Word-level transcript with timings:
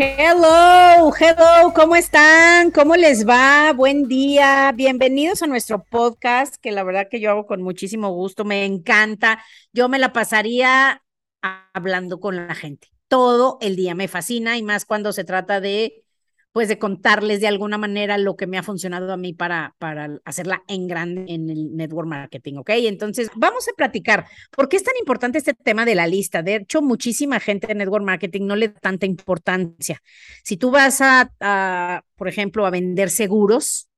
Hello, 0.00 1.12
hello, 1.18 1.72
¿cómo 1.74 1.96
están? 1.96 2.70
¿Cómo 2.70 2.94
les 2.94 3.26
va? 3.26 3.72
Buen 3.72 4.06
día. 4.06 4.70
Bienvenidos 4.72 5.42
a 5.42 5.48
nuestro 5.48 5.82
podcast, 5.82 6.54
que 6.54 6.70
la 6.70 6.84
verdad 6.84 7.08
que 7.10 7.18
yo 7.18 7.30
hago 7.32 7.46
con 7.46 7.62
muchísimo 7.62 8.10
gusto, 8.12 8.44
me 8.44 8.64
encanta. 8.64 9.42
Yo 9.72 9.88
me 9.88 9.98
la 9.98 10.12
pasaría 10.12 11.02
hablando 11.42 12.20
con 12.20 12.36
la 12.36 12.54
gente. 12.54 12.92
Todo 13.08 13.58
el 13.60 13.74
día 13.74 13.96
me 13.96 14.06
fascina 14.06 14.56
y 14.56 14.62
más 14.62 14.84
cuando 14.84 15.12
se 15.12 15.24
trata 15.24 15.60
de 15.60 16.04
pues 16.52 16.68
de 16.68 16.78
contarles 16.78 17.40
de 17.40 17.48
alguna 17.48 17.78
manera 17.78 18.18
lo 18.18 18.36
que 18.36 18.46
me 18.46 18.58
ha 18.58 18.62
funcionado 18.62 19.12
a 19.12 19.16
mí 19.16 19.32
para, 19.32 19.74
para 19.78 20.18
hacerla 20.24 20.62
en 20.66 20.88
grande 20.88 21.24
en 21.28 21.50
el 21.50 21.76
network 21.76 22.08
marketing, 22.08 22.54
¿ok? 22.56 22.70
Entonces, 22.70 23.30
vamos 23.36 23.68
a 23.68 23.72
platicar. 23.76 24.26
¿Por 24.50 24.68
qué 24.68 24.76
es 24.76 24.84
tan 24.84 24.96
importante 24.98 25.38
este 25.38 25.54
tema 25.54 25.84
de 25.84 25.94
la 25.94 26.06
lista? 26.06 26.42
De 26.42 26.56
hecho, 26.56 26.82
muchísima 26.82 27.38
gente 27.40 27.70
en 27.70 27.78
network 27.78 28.04
marketing 28.04 28.46
no 28.46 28.56
le 28.56 28.68
da 28.68 28.80
tanta 28.80 29.06
importancia. 29.06 30.02
Si 30.42 30.56
tú 30.56 30.70
vas 30.70 31.00
a 31.00 32.02
por 32.18 32.28
ejemplo, 32.28 32.66
a 32.66 32.70
vender 32.70 33.08
seguros, 33.08 33.88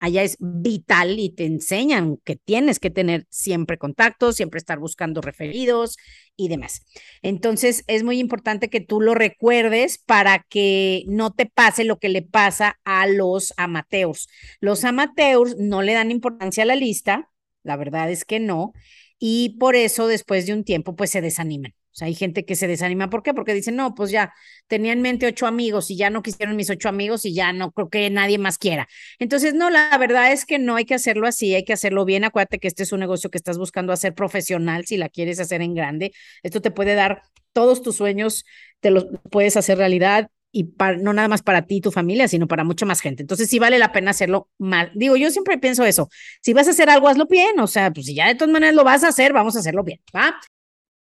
allá 0.00 0.22
es 0.22 0.36
vital 0.40 1.18
y 1.18 1.30
te 1.30 1.44
enseñan 1.44 2.18
que 2.24 2.36
tienes 2.36 2.78
que 2.78 2.90
tener 2.90 3.26
siempre 3.30 3.78
contactos, 3.78 4.36
siempre 4.36 4.58
estar 4.58 4.78
buscando 4.78 5.20
referidos 5.20 5.96
y 6.36 6.48
demás. 6.48 6.82
Entonces, 7.22 7.84
es 7.86 8.04
muy 8.04 8.18
importante 8.18 8.70
que 8.70 8.80
tú 8.80 9.00
lo 9.00 9.14
recuerdes 9.14 9.98
para 9.98 10.46
que 10.48 11.04
no 11.06 11.32
te 11.32 11.46
pase 11.46 11.84
lo 11.84 11.98
que 11.98 12.08
le 12.08 12.22
pasa 12.22 12.78
a 12.84 13.06
los 13.06 13.52
amateurs. 13.56 14.28
Los 14.60 14.84
amateurs 14.84 15.56
no 15.58 15.82
le 15.82 15.94
dan 15.94 16.10
importancia 16.10 16.62
a 16.62 16.66
la 16.66 16.76
lista, 16.76 17.30
la 17.62 17.76
verdad 17.76 18.10
es 18.10 18.24
que 18.24 18.40
no, 18.40 18.72
y 19.18 19.56
por 19.58 19.74
eso 19.76 20.06
después 20.06 20.46
de 20.46 20.54
un 20.54 20.64
tiempo, 20.64 20.94
pues 20.94 21.10
se 21.10 21.20
desaniman 21.20 21.74
sea, 21.94 22.06
hay 22.06 22.14
gente 22.14 22.44
que 22.44 22.56
se 22.56 22.66
desanima. 22.66 23.10
¿Por 23.10 23.22
qué? 23.22 23.34
Porque 23.34 23.54
dicen, 23.54 23.76
no, 23.76 23.94
pues 23.94 24.10
ya 24.10 24.32
tenía 24.66 24.92
en 24.92 25.02
mente 25.02 25.26
ocho 25.26 25.46
amigos 25.46 25.90
y 25.90 25.96
ya 25.96 26.10
no 26.10 26.22
quisieron 26.22 26.56
mis 26.56 26.70
ocho 26.70 26.88
amigos 26.88 27.24
y 27.24 27.34
ya 27.34 27.52
no 27.52 27.72
creo 27.72 27.88
que 27.90 28.08
nadie 28.10 28.38
más 28.38 28.58
quiera. 28.58 28.88
Entonces, 29.18 29.54
no, 29.54 29.70
la 29.70 29.96
verdad 29.98 30.32
es 30.32 30.44
que 30.44 30.58
no 30.58 30.76
hay 30.76 30.84
que 30.84 30.94
hacerlo 30.94 31.26
así, 31.26 31.54
hay 31.54 31.64
que 31.64 31.72
hacerlo 31.72 32.04
bien. 32.04 32.24
Acuérdate 32.24 32.58
que 32.58 32.68
este 32.68 32.82
es 32.82 32.92
un 32.92 33.00
negocio 33.00 33.30
que 33.30 33.38
estás 33.38 33.58
buscando 33.58 33.92
hacer 33.92 34.14
profesional 34.14 34.86
si 34.86 34.96
la 34.96 35.08
quieres 35.08 35.40
hacer 35.40 35.62
en 35.62 35.74
grande. 35.74 36.12
Esto 36.42 36.60
te 36.60 36.70
puede 36.70 36.94
dar 36.94 37.22
todos 37.52 37.82
tus 37.82 37.96
sueños, 37.96 38.44
te 38.80 38.90
los 38.90 39.06
puedes 39.30 39.56
hacer 39.56 39.78
realidad 39.78 40.30
y 40.52 40.72
no 41.00 41.12
nada 41.12 41.28
más 41.28 41.42
para 41.42 41.62
ti 41.62 41.76
y 41.76 41.80
tu 41.80 41.90
familia, 41.90 42.26
sino 42.28 42.46
para 42.46 42.64
mucha 42.64 42.86
más 42.86 43.00
gente. 43.00 43.22
Entonces 43.22 43.48
sí 43.50 43.58
vale 43.58 43.78
la 43.78 43.92
pena 43.92 44.12
hacerlo 44.12 44.48
mal. 44.58 44.90
Digo, 44.94 45.16
yo 45.16 45.30
siempre 45.30 45.58
pienso 45.58 45.84
eso. 45.84 46.08
Si 46.40 46.52
vas 46.52 46.68
a 46.68 46.70
hacer 46.70 46.88
algo, 46.90 47.08
hazlo 47.08 47.26
bien. 47.26 47.58
O 47.60 47.66
sea, 47.66 47.92
pues 47.92 48.06
si 48.06 48.14
ya 48.14 48.28
de 48.28 48.34
todas 48.34 48.52
maneras 48.52 48.74
lo 48.74 48.84
vas 48.84 49.04
a 49.04 49.08
hacer, 49.08 49.32
vamos 49.32 49.56
a 49.56 49.60
hacerlo 49.60 49.84
bien, 49.84 50.00
¿va? 50.14 50.38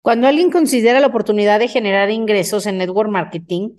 Cuando 0.07 0.29
alguien 0.29 0.53
considera 0.53 1.01
la 1.01 1.09
oportunidad 1.09 1.59
de 1.59 1.67
generar 1.67 2.13
ingresos 2.13 2.67
en 2.67 2.79
network 2.79 3.11
marketing, 3.11 3.71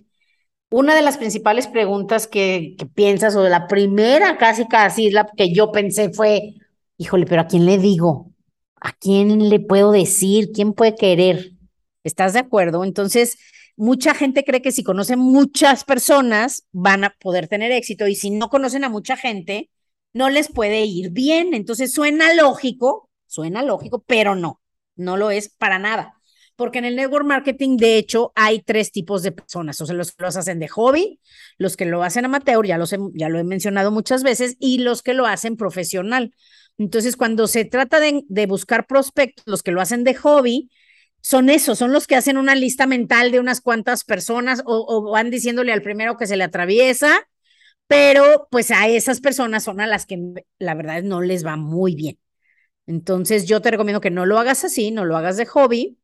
una 0.70 0.94
de 0.94 1.02
las 1.02 1.18
principales 1.18 1.68
preguntas 1.68 2.28
que, 2.28 2.76
piensas, 2.94 3.38
o 3.38 3.48
la 3.48 3.66
primera 3.68 4.38
casi 4.38 4.68
casi, 4.68 5.10
la 5.10 5.26
que 5.38 5.54
yo 5.54 5.72
pensé 5.72 6.10
fue, 6.10 6.56
híjole, 6.98 7.26
pero 7.28 7.44
¿a 7.44 7.48
quién 7.48 7.66
le 7.66 7.78
digo? 7.78 8.34
¿A 8.82 8.92
quién 8.92 9.48
le 9.48 9.62
puedo 9.62 9.94
decir? 9.94 10.52
¿Quién 10.52 10.74
puede 10.74 10.96
querer? 10.96 11.54
¿Estás 12.04 12.34
de 12.34 12.40
acuerdo? 12.40 12.84
Entonces, 12.84 13.38
mucha 13.78 14.14
gente 14.14 14.44
cree 14.44 14.62
que 14.62 14.74
si 14.74 14.84
conocen 14.84 15.20
muchas 15.20 15.86
personas 15.86 16.68
van 16.74 17.06
a 17.06 17.16
poder 17.22 17.48
tener 17.48 17.72
éxito 17.72 18.06
y 18.06 18.16
si 18.16 18.32
no 18.32 18.50
conocen 18.50 18.84
a 18.84 18.90
mucha 18.90 19.16
gente, 19.16 19.70
no 20.12 20.30
les 20.30 20.52
puede 20.52 20.84
ir 20.84 21.12
bien. 21.12 21.54
Entonces, 21.54 21.94
suena 21.94 22.34
lógico, 22.34 23.10
suena 23.28 23.64
lógico, 23.64 24.04
pero 24.06 24.36
no, 24.36 24.60
no 24.98 25.16
lo 25.16 25.32
es 25.32 25.48
para 25.48 25.80
nada 25.80 26.16
porque 26.58 26.80
en 26.80 26.86
el 26.86 26.96
network 26.96 27.26
marketing, 27.26 27.78
de 27.78 27.98
hecho, 27.98 28.34
hay 28.36 28.62
tres 28.62 28.92
tipos 28.92 29.22
de 29.24 29.32
personas, 29.32 29.80
o 29.80 29.86
sea, 29.86 29.96
los 29.96 30.12
que 30.12 30.24
los 30.24 30.36
hacen 30.36 30.60
de 30.60 30.68
hobby, 30.68 31.22
los 31.58 31.78
que 31.78 31.86
lo 31.86 32.04
hacen 32.04 32.26
amateur, 32.26 32.66
ya, 32.66 32.78
los 32.80 32.94
ya 33.14 33.30
lo 33.30 33.40
he 33.40 33.44
mencionado 33.44 33.92
muchas 33.92 34.24
veces, 34.24 34.58
y 34.60 34.80
los 34.80 35.04
que 35.04 35.14
lo 35.14 35.28
hacen 35.28 35.56
profesional. 35.56 36.34
Entonces, 36.80 37.16
cuando 37.16 37.48
se 37.48 37.64
trata 37.64 38.00
de, 38.00 38.46
buscar 38.48 38.88
prospectos, 38.88 39.44
los 39.48 39.64
que 39.64 39.72
lo 39.72 39.82
hacen 39.82 40.04
de 40.04 40.16
hobby, 40.16 40.70
son 41.22 41.50
esos, 41.50 41.78
son 41.78 41.92
los 41.94 42.08
que 42.08 42.16
hacen 42.16 42.38
una 42.38 42.56
lista 42.56 42.88
mental 42.88 43.32
de 43.32 43.40
unas 43.40 43.62
cuantas 43.62 44.04
personas 44.04 44.64
o, 44.66 44.86
o 44.88 45.12
van 45.12 45.30
diciéndole 45.30 45.74
al 45.74 45.84
primero 45.84 46.18
que 46.18 46.28
se 46.28 46.38
le 46.38 46.44
atraviesa, 46.44 47.28
pero 47.88 48.48
pues 48.52 48.72
a 48.72 48.88
esas 48.88 49.22
personas 49.22 49.64
son 49.64 49.80
a 49.80 49.88
las 49.88 50.06
que 50.08 50.20
la 50.60 50.76
verdad 50.76 51.04
no 51.04 51.22
les 51.22 51.46
va 51.46 51.56
muy 51.56 51.96
bien. 51.96 52.18
Entonces, 52.88 53.46
yo 53.46 53.62
te 53.62 53.72
recomiendo 53.72 54.02
que 54.02 54.12
no 54.12 54.26
lo 54.26 54.40
hagas 54.40 54.64
así, 54.66 54.92
no 54.92 55.06
lo 55.06 55.18
hagas 55.18 55.38
de 55.38 55.46
hobby 55.46 55.98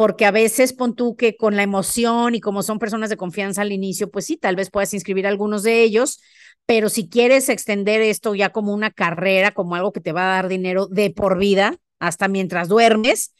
porque 0.00 0.24
a 0.24 0.30
veces 0.30 0.72
pon 0.72 0.96
tú 0.96 1.14
que 1.14 1.36
con 1.36 1.56
la 1.56 1.62
emoción 1.62 2.34
y 2.34 2.40
como 2.40 2.62
son 2.62 2.78
personas 2.78 3.10
de 3.10 3.18
confianza 3.18 3.60
al 3.60 3.70
inicio, 3.70 4.10
pues 4.10 4.24
sí, 4.24 4.38
tal 4.38 4.56
vez 4.56 4.70
puedas 4.70 4.94
inscribir 4.94 5.26
a 5.26 5.28
algunos 5.28 5.62
de 5.62 5.82
ellos, 5.82 6.22
pero 6.64 6.88
si 6.88 7.10
quieres 7.10 7.50
extender 7.50 8.00
esto 8.00 8.34
ya 8.34 8.48
como 8.48 8.72
una 8.72 8.90
carrera, 8.90 9.50
como 9.50 9.74
algo 9.74 9.92
que 9.92 10.00
te 10.00 10.12
va 10.12 10.22
a 10.22 10.36
dar 10.36 10.48
dinero 10.48 10.86
de 10.86 11.10
por 11.10 11.38
vida, 11.38 11.76
hasta 11.98 12.28
mientras 12.28 12.68
duermes, 12.68 13.34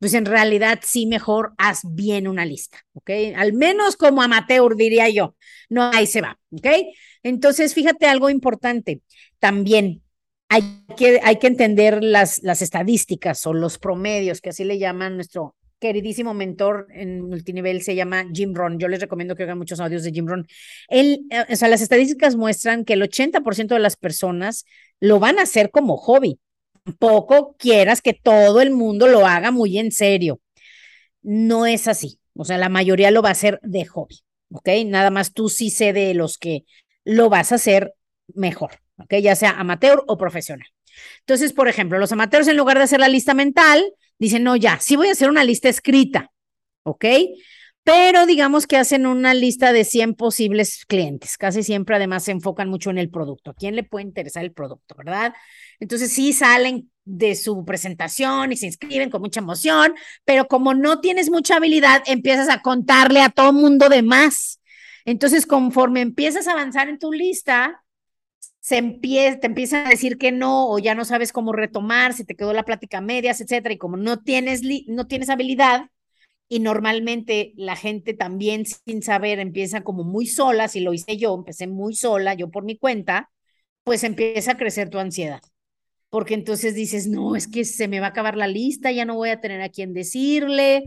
pues 0.00 0.12
en 0.12 0.26
realidad 0.26 0.80
sí 0.82 1.06
mejor 1.06 1.54
haz 1.56 1.80
bien 1.82 2.28
una 2.28 2.44
lista, 2.44 2.84
¿ok? 2.92 3.08
Al 3.34 3.54
menos 3.54 3.96
como 3.96 4.20
amateur 4.20 4.76
diría 4.76 5.08
yo, 5.08 5.34
no, 5.70 5.84
ahí 5.94 6.06
se 6.06 6.20
va, 6.20 6.38
¿ok? 6.50 6.66
Entonces, 7.22 7.72
fíjate 7.72 8.04
algo 8.04 8.28
importante, 8.28 9.00
también 9.38 10.02
hay 10.50 10.84
que, 10.94 11.20
hay 11.22 11.38
que 11.38 11.46
entender 11.46 12.04
las, 12.04 12.42
las 12.42 12.60
estadísticas 12.60 13.46
o 13.46 13.54
los 13.54 13.78
promedios, 13.78 14.42
que 14.42 14.50
así 14.50 14.64
le 14.64 14.78
llaman 14.78 15.14
nuestro 15.14 15.56
queridísimo 15.82 16.32
mentor 16.32 16.86
en 16.92 17.22
multinivel 17.22 17.82
se 17.82 17.96
llama 17.96 18.24
Jim 18.32 18.54
Ron. 18.54 18.78
Yo 18.78 18.86
les 18.86 19.00
recomiendo 19.00 19.34
que 19.34 19.42
hagan 19.42 19.58
muchos 19.58 19.80
audios 19.80 20.04
de 20.04 20.12
Jim 20.12 20.28
Ron. 20.28 20.46
Él, 20.86 21.26
eh, 21.30 21.44
o 21.50 21.56
sea, 21.56 21.66
las 21.66 21.82
estadísticas 21.82 22.36
muestran 22.36 22.84
que 22.84 22.92
el 22.92 23.02
80% 23.02 23.74
de 23.74 23.80
las 23.80 23.96
personas 23.96 24.64
lo 25.00 25.18
van 25.18 25.40
a 25.40 25.42
hacer 25.42 25.72
como 25.72 25.96
hobby. 25.96 26.38
Tampoco 26.84 27.56
quieras 27.58 28.00
que 28.00 28.14
todo 28.14 28.60
el 28.60 28.70
mundo 28.70 29.08
lo 29.08 29.26
haga 29.26 29.50
muy 29.50 29.76
en 29.76 29.90
serio. 29.90 30.40
No 31.20 31.66
es 31.66 31.88
así. 31.88 32.20
O 32.36 32.44
sea, 32.44 32.58
la 32.58 32.68
mayoría 32.68 33.10
lo 33.10 33.20
va 33.20 33.30
a 33.30 33.32
hacer 33.32 33.58
de 33.64 33.84
hobby. 33.84 34.20
¿Ok? 34.52 34.68
Nada 34.86 35.10
más 35.10 35.32
tú 35.32 35.48
sí 35.48 35.70
sé 35.70 35.92
de 35.92 36.14
los 36.14 36.38
que 36.38 36.64
lo 37.04 37.28
vas 37.28 37.50
a 37.50 37.56
hacer 37.56 37.92
mejor. 38.34 38.70
¿Ok? 38.98 39.14
Ya 39.16 39.34
sea 39.34 39.58
amateur 39.58 40.04
o 40.06 40.16
profesional. 40.16 40.68
Entonces, 41.20 41.52
por 41.52 41.68
ejemplo, 41.68 41.98
los 41.98 42.12
amateurs 42.12 42.48
en 42.48 42.56
lugar 42.56 42.78
de 42.78 42.84
hacer 42.84 43.00
la 43.00 43.08
lista 43.08 43.34
mental, 43.34 43.82
dicen, 44.18 44.42
no, 44.42 44.56
ya, 44.56 44.78
sí 44.80 44.96
voy 44.96 45.08
a 45.08 45.12
hacer 45.12 45.28
una 45.28 45.44
lista 45.44 45.68
escrita, 45.68 46.30
¿ok? 46.84 47.04
Pero 47.84 48.26
digamos 48.26 48.66
que 48.68 48.76
hacen 48.76 49.06
una 49.06 49.34
lista 49.34 49.72
de 49.72 49.84
100 49.84 50.14
posibles 50.14 50.84
clientes. 50.86 51.36
Casi 51.36 51.64
siempre 51.64 51.96
además 51.96 52.22
se 52.24 52.30
enfocan 52.30 52.68
mucho 52.68 52.90
en 52.90 52.98
el 52.98 53.10
producto. 53.10 53.50
¿A 53.50 53.54
quién 53.54 53.74
le 53.74 53.82
puede 53.82 54.04
interesar 54.04 54.44
el 54.44 54.52
producto, 54.52 54.94
verdad? 54.96 55.34
Entonces 55.80 56.12
sí 56.12 56.32
salen 56.32 56.90
de 57.04 57.34
su 57.34 57.64
presentación 57.64 58.52
y 58.52 58.56
se 58.56 58.66
inscriben 58.66 59.10
con 59.10 59.20
mucha 59.20 59.40
emoción, 59.40 59.94
pero 60.24 60.46
como 60.46 60.74
no 60.74 61.00
tienes 61.00 61.28
mucha 61.28 61.56
habilidad, 61.56 62.04
empiezas 62.06 62.48
a 62.48 62.62
contarle 62.62 63.20
a 63.20 63.30
todo 63.30 63.52
mundo 63.52 63.88
de 63.88 64.02
más. 64.02 64.60
Entonces, 65.04 65.46
conforme 65.46 66.00
empiezas 66.00 66.46
a 66.46 66.52
avanzar 66.52 66.88
en 66.88 67.00
tu 67.00 67.12
lista, 67.12 67.81
se 68.62 68.78
empieza, 68.78 69.40
te 69.40 69.48
empiezan 69.48 69.86
a 69.86 69.90
decir 69.90 70.18
que 70.18 70.32
no 70.32 70.70
o 70.70 70.80
ya 70.80 70.96
no 70.96 71.04
sabes 71.04 71.32
cómo 71.34 71.52
retomar, 71.52 72.14
si 72.14 72.24
te 72.24 72.36
quedó 72.36 72.54
la 72.54 72.64
plática 72.64 73.02
medias, 73.02 73.42
etcétera, 73.42 73.74
y 73.74 73.78
como 73.78 73.98
no 73.98 74.22
tienes, 74.22 74.62
no 74.88 75.06
tienes 75.08 75.30
habilidad, 75.30 75.90
y 76.48 76.60
normalmente 76.60 77.52
la 77.56 77.76
gente 77.76 78.14
también 78.14 78.66
sin 78.66 79.02
saber 79.02 79.38
empieza 79.40 79.82
como 79.82 80.04
muy 80.04 80.26
sola, 80.26 80.68
si 80.68 80.80
lo 80.80 80.94
hice 80.94 81.16
yo, 81.18 81.34
empecé 81.34 81.66
muy 81.66 81.94
sola, 81.94 82.34
yo 82.34 82.50
por 82.50 82.64
mi 82.64 82.78
cuenta, 82.78 83.30
pues 83.84 84.04
empieza 84.04 84.52
a 84.52 84.58
crecer 84.58 84.90
tu 84.90 84.98
ansiedad. 84.98 85.42
porque 86.10 86.34
entonces 86.34 86.74
dices, 86.74 87.06
no, 87.08 87.36
es 87.36 87.48
que 87.48 87.64
se 87.64 87.88
me 87.88 88.00
va 88.00 88.06
a 88.06 88.10
acabar 88.10 88.36
la 88.36 88.46
lista, 88.46 88.92
ya 88.92 89.04
no 89.06 89.14
voy 89.16 89.30
a 89.30 89.40
tener 89.40 89.62
a 89.62 89.70
quién 89.70 89.94
decirle. 89.94 90.84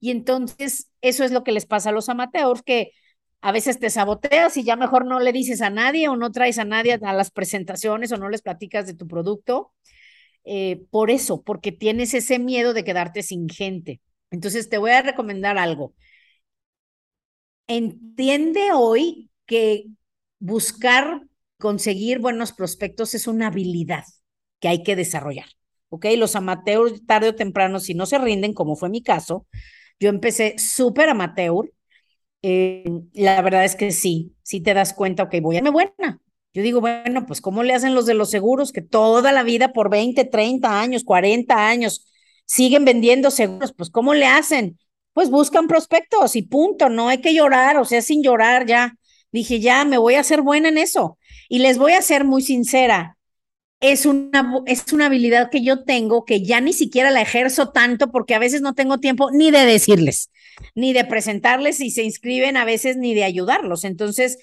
Y 0.00 0.10
entonces 0.12 0.90
eso 1.00 1.24
es 1.24 1.32
lo 1.32 1.42
que 1.44 1.52
les 1.52 1.66
pasa 1.66 1.90
a 1.90 1.92
los 1.92 2.08
amateurs, 2.08 2.62
que 2.62 2.92
a 3.40 3.52
veces 3.52 3.78
te 3.78 3.90
saboteas 3.90 4.56
y 4.56 4.64
ya 4.64 4.76
mejor 4.76 5.06
no 5.06 5.20
le 5.20 5.32
dices 5.32 5.62
a 5.62 5.70
nadie 5.70 6.08
o 6.08 6.16
no 6.16 6.32
traes 6.32 6.58
a 6.58 6.64
nadie 6.64 6.98
a 7.00 7.12
las 7.12 7.30
presentaciones 7.30 8.12
o 8.12 8.16
no 8.16 8.28
les 8.28 8.42
platicas 8.42 8.86
de 8.86 8.94
tu 8.94 9.06
producto. 9.06 9.72
Eh, 10.44 10.84
por 10.90 11.10
eso, 11.10 11.42
porque 11.42 11.72
tienes 11.72 12.14
ese 12.14 12.38
miedo 12.38 12.72
de 12.74 12.84
quedarte 12.84 13.22
sin 13.22 13.48
gente. 13.48 14.00
Entonces 14.30 14.68
te 14.68 14.78
voy 14.78 14.92
a 14.92 15.02
recomendar 15.02 15.58
algo. 15.58 15.94
Entiende 17.66 18.70
hoy 18.72 19.30
que 19.46 19.84
buscar 20.38 21.22
conseguir 21.58 22.18
buenos 22.18 22.52
prospectos 22.52 23.14
es 23.14 23.26
una 23.26 23.48
habilidad 23.48 24.04
que 24.60 24.68
hay 24.68 24.82
que 24.82 24.96
desarrollar. 24.96 25.46
¿Ok? 25.90 26.06
Los 26.16 26.36
amateurs 26.36 27.04
tarde 27.06 27.30
o 27.30 27.34
temprano, 27.34 27.80
si 27.80 27.94
no 27.94 28.06
se 28.06 28.18
rinden, 28.18 28.52
como 28.54 28.76
fue 28.76 28.90
mi 28.90 29.02
caso, 29.02 29.46
yo 30.00 30.08
empecé 30.10 30.56
súper 30.58 31.08
amateur. 31.08 31.70
Eh, 32.42 32.84
la 33.14 33.42
verdad 33.42 33.64
es 33.64 33.74
que 33.74 33.90
sí, 33.90 34.34
sí 34.42 34.60
te 34.60 34.74
das 34.74 34.92
cuenta, 34.92 35.24
ok, 35.24 35.36
voy 35.42 35.56
a 35.56 35.62
ser 35.62 35.72
buena. 35.72 36.20
Yo 36.54 36.62
digo, 36.62 36.80
bueno, 36.80 37.26
pues 37.26 37.40
¿cómo 37.40 37.62
le 37.62 37.74
hacen 37.74 37.94
los 37.94 38.06
de 38.06 38.14
los 38.14 38.30
seguros 38.30 38.72
que 38.72 38.82
toda 38.82 39.32
la 39.32 39.42
vida 39.42 39.72
por 39.72 39.90
20, 39.90 40.24
30 40.24 40.80
años, 40.80 41.04
40 41.04 41.68
años 41.68 42.06
siguen 42.46 42.84
vendiendo 42.84 43.30
seguros? 43.30 43.72
Pues 43.76 43.90
¿cómo 43.90 44.14
le 44.14 44.26
hacen? 44.26 44.78
Pues 45.12 45.30
buscan 45.30 45.66
prospectos 45.66 46.36
y 46.36 46.42
punto, 46.42 46.88
no 46.88 47.08
hay 47.08 47.18
que 47.20 47.34
llorar, 47.34 47.76
o 47.76 47.84
sea, 47.84 48.02
sin 48.02 48.22
llorar 48.22 48.66
ya. 48.66 48.94
Dije, 49.30 49.60
ya, 49.60 49.84
me 49.84 49.98
voy 49.98 50.14
a 50.14 50.20
hacer 50.20 50.42
buena 50.42 50.68
en 50.68 50.78
eso. 50.78 51.18
Y 51.48 51.58
les 51.58 51.76
voy 51.78 51.92
a 51.92 52.02
ser 52.02 52.24
muy 52.24 52.42
sincera, 52.42 53.17
es 53.80 54.06
una, 54.06 54.62
es 54.66 54.92
una 54.92 55.06
habilidad 55.06 55.50
que 55.50 55.62
yo 55.62 55.84
tengo 55.84 56.24
que 56.24 56.42
ya 56.42 56.60
ni 56.60 56.72
siquiera 56.72 57.10
la 57.10 57.20
ejerzo 57.20 57.70
tanto 57.70 58.10
porque 58.10 58.34
a 58.34 58.38
veces 58.38 58.60
no 58.60 58.74
tengo 58.74 58.98
tiempo 58.98 59.30
ni 59.30 59.50
de 59.50 59.64
decirles, 59.64 60.30
ni 60.74 60.92
de 60.92 61.04
presentarles 61.04 61.76
si 61.76 61.90
se 61.90 62.02
inscriben, 62.02 62.56
a 62.56 62.64
veces 62.64 62.96
ni 62.96 63.14
de 63.14 63.24
ayudarlos. 63.24 63.84
Entonces, 63.84 64.38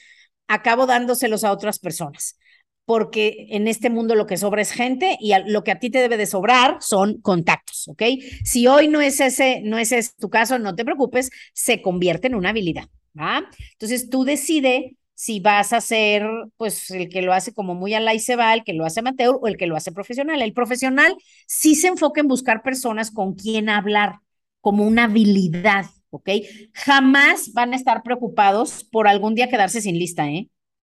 acabo 0.48 0.86
dándoselos 0.86 1.44
a 1.44 1.52
otras 1.52 1.80
personas 1.80 2.38
porque 2.86 3.48
en 3.50 3.68
este 3.68 3.90
mundo 3.90 4.16
lo 4.16 4.28
que 4.28 4.38
sobra 4.38 4.62
es 4.62 4.72
gente 4.72 5.18
y 5.20 5.34
lo 5.48 5.64
que 5.64 5.72
a 5.72 5.80
ti 5.80 5.90
te 5.90 6.00
debe 6.00 6.18
de 6.18 6.28
sobrar 6.28 6.78
son 6.82 7.20
contactos, 7.20 7.88
¿ok? 7.88 8.04
Si 8.44 8.68
hoy 8.68 8.88
no 8.88 9.02
es 9.02 9.20
ese, 9.20 9.62
no 9.64 9.80
es 9.80 10.16
tu 10.16 10.30
caso, 10.30 10.60
no 10.60 10.76
te 10.76 10.86
preocupes, 10.86 11.32
se 11.54 11.82
convierte 11.82 12.28
en 12.28 12.36
una 12.36 12.50
habilidad, 12.50 12.88
¿va? 13.18 13.50
Entonces 13.72 14.10
tú 14.10 14.24
decide 14.24 14.98
si 15.16 15.40
vas 15.40 15.74
a 15.74 15.82
ser, 15.82 16.28
pues, 16.58 16.92
el 16.92 17.10
que 17.10 17.22
lo 17.22 17.34
hace 17.34 17.54
como 17.54 17.74
muy 17.74 17.94
a 17.94 18.00
la 18.02 18.14
y 18.14 18.20
se 18.20 18.36
va, 18.36 18.54
el 18.54 18.64
que 18.64 18.74
lo 18.74 18.86
hace 18.86 19.00
amateur 19.00 19.40
o 19.42 19.48
el 19.48 19.58
que 19.58 19.66
lo 19.66 19.78
hace 19.78 19.94
profesional. 19.94 20.42
El 20.42 20.54
profesional 20.54 21.16
sí 21.48 21.76
se 21.76 21.88
enfoca 21.88 22.22
en 22.22 22.28
buscar 22.28 22.62
personas 22.62 23.12
con 23.12 23.34
quien 23.34 23.70
hablar, 23.70 24.20
como 24.60 24.86
una 24.86 25.06
habilidad, 25.06 25.86
¿ok? 26.10 26.30
Jamás 26.74 27.54
van 27.54 27.74
a 27.74 27.78
estar 27.78 28.04
preocupados 28.04 28.84
por 28.84 29.08
algún 29.08 29.36
día 29.36 29.50
quedarse 29.50 29.82
sin 29.82 29.98
lista, 29.98 30.28
¿eh? 30.30 30.50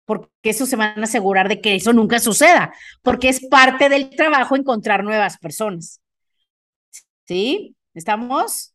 Porque 0.06 0.30
eso 0.44 0.66
se 0.66 0.76
van 0.76 1.00
a 1.00 1.04
asegurar 1.04 1.48
de 1.48 1.62
que 1.62 1.76
eso 1.76 1.94
nunca 1.94 2.20
suceda, 2.20 2.74
porque 3.02 3.30
es 3.30 3.46
parte 3.48 3.88
del 3.90 4.10
trabajo 4.10 4.56
encontrar 4.56 5.04
nuevas 5.04 5.38
personas. 5.38 6.02
¿Sí? 7.26 7.76
¿Estamos? 7.94 8.74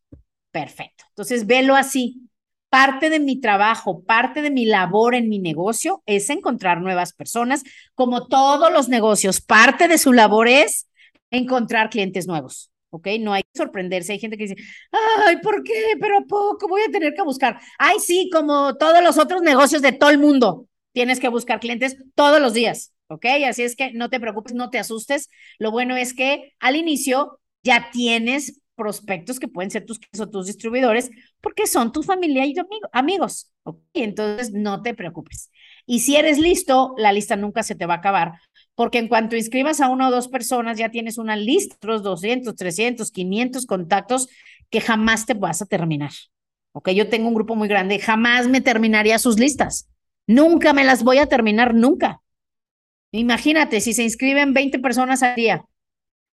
Perfecto. 0.51 1.03
Entonces, 1.09 1.45
velo 1.45 1.75
así 1.75 2.29
parte 2.69 3.09
de 3.09 3.19
mi 3.19 3.39
trabajo, 3.39 4.03
parte 4.03 4.41
de 4.41 4.51
mi 4.51 4.65
labor 4.65 5.15
en 5.15 5.29
mi 5.29 5.39
negocio 5.39 6.03
es 6.05 6.29
encontrar 6.29 6.81
nuevas 6.81 7.13
personas, 7.13 7.63
como 7.93 8.27
todos 8.27 8.71
los 8.71 8.89
negocios, 8.89 9.41
parte 9.41 9.87
de 9.87 9.97
su 9.97 10.13
labor 10.13 10.47
es 10.47 10.87
encontrar 11.31 11.89
clientes 11.89 12.27
nuevos. 12.27 12.71
¿ok? 12.95 13.07
No 13.19 13.33
hay 13.33 13.43
que 13.43 13.49
sorprenderse. 13.57 14.13
Hay 14.13 14.19
gente 14.19 14.37
que 14.37 14.47
dice, 14.47 14.55
ay, 15.27 15.37
¿por 15.41 15.63
qué? 15.63 15.95
Pero 15.99 16.25
poco 16.27 16.67
voy 16.67 16.81
a 16.87 16.91
tener 16.91 17.13
que 17.13 17.21
buscar. 17.23 17.59
Ay, 17.77 17.97
sí, 17.99 18.29
como 18.31 18.75
todos 18.77 19.03
los 19.03 19.17
otros 19.17 19.41
negocios 19.41 19.81
de 19.81 19.91
todo 19.91 20.09
el 20.09 20.17
mundo, 20.17 20.67
tienes 20.93 21.19
que 21.19 21.27
buscar 21.27 21.59
clientes 21.59 21.97
todos 22.15 22.41
los 22.41 22.53
días, 22.53 22.93
¿ok? 23.07 23.25
Así 23.47 23.63
es 23.63 23.75
que 23.75 23.91
no 23.91 24.09
te 24.09 24.19
preocupes, 24.19 24.53
no 24.53 24.69
te 24.69 24.79
asustes. 24.79 25.29
Lo 25.59 25.71
bueno 25.71 25.97
es 25.97 26.13
que 26.13 26.53
al 26.59 26.75
inicio 26.77 27.39
ya 27.63 27.89
tienes 27.91 28.61
prospectos 28.75 29.39
que 29.39 29.47
pueden 29.47 29.71
ser 29.71 29.85
tus 29.85 29.99
o 30.19 30.27
tus 30.27 30.47
distribuidores, 30.47 31.09
porque 31.41 31.67
son 31.67 31.91
tu 31.91 32.03
familia 32.03 32.45
y 32.45 32.53
tu 32.53 32.61
amigo, 32.61 32.89
amigos. 32.91 33.51
Entonces, 33.93 34.51
no 34.53 34.81
te 34.81 34.93
preocupes. 34.93 35.49
Y 35.85 35.99
si 35.99 36.15
eres 36.15 36.37
listo, 36.37 36.93
la 36.97 37.11
lista 37.11 37.35
nunca 37.35 37.63
se 37.63 37.75
te 37.75 37.85
va 37.85 37.95
a 37.95 37.97
acabar, 37.97 38.33
porque 38.75 38.97
en 38.97 39.07
cuanto 39.07 39.35
inscribas 39.35 39.81
a 39.81 39.89
una 39.89 40.09
o 40.09 40.11
dos 40.11 40.27
personas, 40.27 40.77
ya 40.77 40.89
tienes 40.89 41.17
una 41.17 41.35
lista, 41.35 41.75
otros 41.77 42.03
200, 42.03 42.55
300, 42.55 43.11
500 43.11 43.65
contactos 43.65 44.27
que 44.69 44.81
jamás 44.81 45.25
te 45.25 45.33
vas 45.33 45.61
a 45.61 45.65
terminar. 45.65 46.11
Ok, 46.73 46.89
yo 46.89 47.07
tengo 47.07 47.29
un 47.29 47.35
grupo 47.35 47.55
muy 47.55 47.69
grande, 47.69 47.99
jamás 47.99 48.47
me 48.49 48.61
terminaría 48.61 49.17
sus 49.17 49.39
listas. 49.39 49.89
Nunca 50.27 50.73
me 50.73 50.83
las 50.83 51.03
voy 51.03 51.19
a 51.19 51.27
terminar, 51.27 51.73
nunca. 51.73 52.21
Imagínate, 53.11 53.79
si 53.79 53.93
se 53.93 54.03
inscriben 54.03 54.53
20 54.53 54.79
personas 54.79 55.23
al 55.23 55.35
día, 55.35 55.65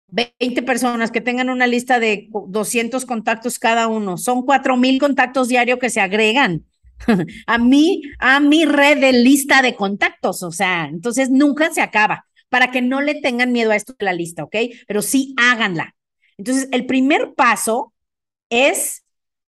20 0.09 0.63
personas 0.63 1.12
que 1.12 1.21
tengan 1.21 1.50
una 1.50 1.68
lista 1.68 2.00
de 2.00 2.30
200 2.31 3.06
contactos 3.06 3.59
cada 3.59 3.88
uno. 3.88 4.18
Son 4.18 4.44
4000 4.44 5.00
contactos 5.00 5.48
diarios 5.48 5.80
que 5.80 5.89
se 5.89 6.00
agregan 6.00 6.65
a 7.48 7.57
mí, 7.57 8.04
a 8.19 8.39
mi 8.39 8.65
red 8.65 9.00
de 9.00 9.13
lista 9.13 9.62
de 9.62 9.75
contactos. 9.75 10.44
O 10.44 10.51
sea, 10.51 10.86
entonces 10.86 11.30
nunca 11.30 11.71
se 11.74 11.81
acaba 11.81 12.25
para 12.50 12.71
que 12.71 12.81
no 12.81 13.01
le 13.01 13.15
tengan 13.15 13.51
miedo 13.51 13.71
a 13.71 13.75
esto 13.75 13.94
de 13.98 14.06
la 14.06 14.13
lista, 14.13 14.44
¿ok? 14.44 14.56
Pero 14.88 15.01
sí 15.01 15.36
háganla. 15.38 15.95
Entonces, 16.38 16.69
el 16.71 16.86
primer 16.86 17.33
paso 17.36 17.94
es 18.50 19.03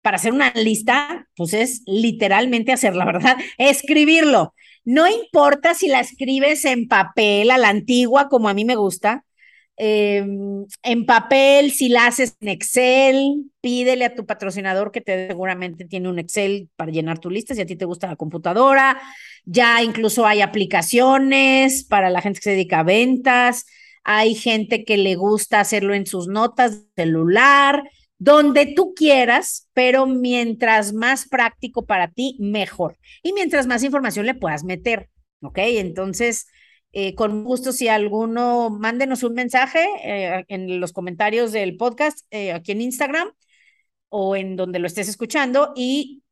para 0.02 0.16
hacer 0.16 0.32
una 0.32 0.52
lista, 0.52 1.28
pues 1.34 1.54
es 1.54 1.82
literalmente 1.86 2.72
hacerla, 2.72 3.04
¿verdad? 3.06 3.36
Escribirlo. 3.58 4.54
No 4.84 5.08
importa 5.08 5.74
si 5.74 5.88
la 5.88 6.00
escribes 6.00 6.64
en 6.66 6.88
papel 6.88 7.50
a 7.50 7.58
la 7.58 7.70
antigua, 7.70 8.28
como 8.28 8.50
a 8.50 8.54
mí 8.54 8.66
me 8.66 8.76
gusta, 8.76 9.24
Em, 9.76 10.66
en 10.84 11.04
papel, 11.04 11.72
si 11.72 11.88
la 11.88 12.06
haces 12.06 12.36
en 12.40 12.48
Excel, 12.48 13.50
pídele 13.60 14.04
a 14.04 14.14
tu 14.14 14.24
patrocinador 14.24 14.92
que 14.92 15.00
te 15.00 15.26
seguramente 15.26 15.84
tiene 15.84 16.08
un 16.08 16.18
Excel 16.20 16.68
para 16.76 16.92
llenar 16.92 17.18
tu 17.18 17.28
lista 17.28 17.54
si 17.54 17.60
a 17.60 17.66
ti 17.66 17.74
te 17.76 17.84
gusta 17.84 18.06
la 18.06 18.16
computadora. 18.16 19.00
Ya 19.44 19.82
incluso 19.82 20.26
hay 20.26 20.42
aplicaciones 20.42 21.84
para 21.84 22.10
la 22.10 22.20
gente 22.20 22.38
que 22.38 22.44
se 22.44 22.50
dedica 22.50 22.80
a 22.80 22.84
ventas. 22.84 23.66
Hay 24.04 24.34
gente 24.34 24.84
que 24.84 24.96
le 24.96 25.16
gusta 25.16 25.60
hacerlo 25.60 25.94
en 25.94 26.06
sus 26.06 26.28
notas 26.28 26.84
celular, 26.94 27.82
donde 28.18 28.66
tú 28.66 28.94
quieras, 28.94 29.68
pero 29.72 30.06
mientras 30.06 30.92
más 30.92 31.26
práctico 31.28 31.84
para 31.84 32.08
ti, 32.08 32.36
mejor. 32.38 32.96
Y 33.22 33.32
mientras 33.32 33.66
más 33.66 33.82
información 33.82 34.26
le 34.26 34.34
puedas 34.34 34.62
meter, 34.62 35.08
¿ok? 35.42 35.58
Entonces, 35.58 36.46
eh, 36.94 37.14
con 37.14 37.44
gusto, 37.44 37.72
si 37.72 37.88
alguno, 37.88 38.70
mándenos 38.70 39.24
un 39.24 39.34
mensaje 39.34 39.84
eh, 40.04 40.44
en 40.48 40.80
los 40.80 40.92
comentarios 40.92 41.52
del 41.52 41.76
podcast, 41.76 42.20
eh, 42.30 42.52
aquí 42.52 42.72
en 42.72 42.80
Instagram 42.82 43.32
o 44.08 44.36
en 44.36 44.56
donde 44.56 44.78
lo 44.78 44.86
estés 44.86 45.08
escuchando 45.08 45.72
y 45.76 46.22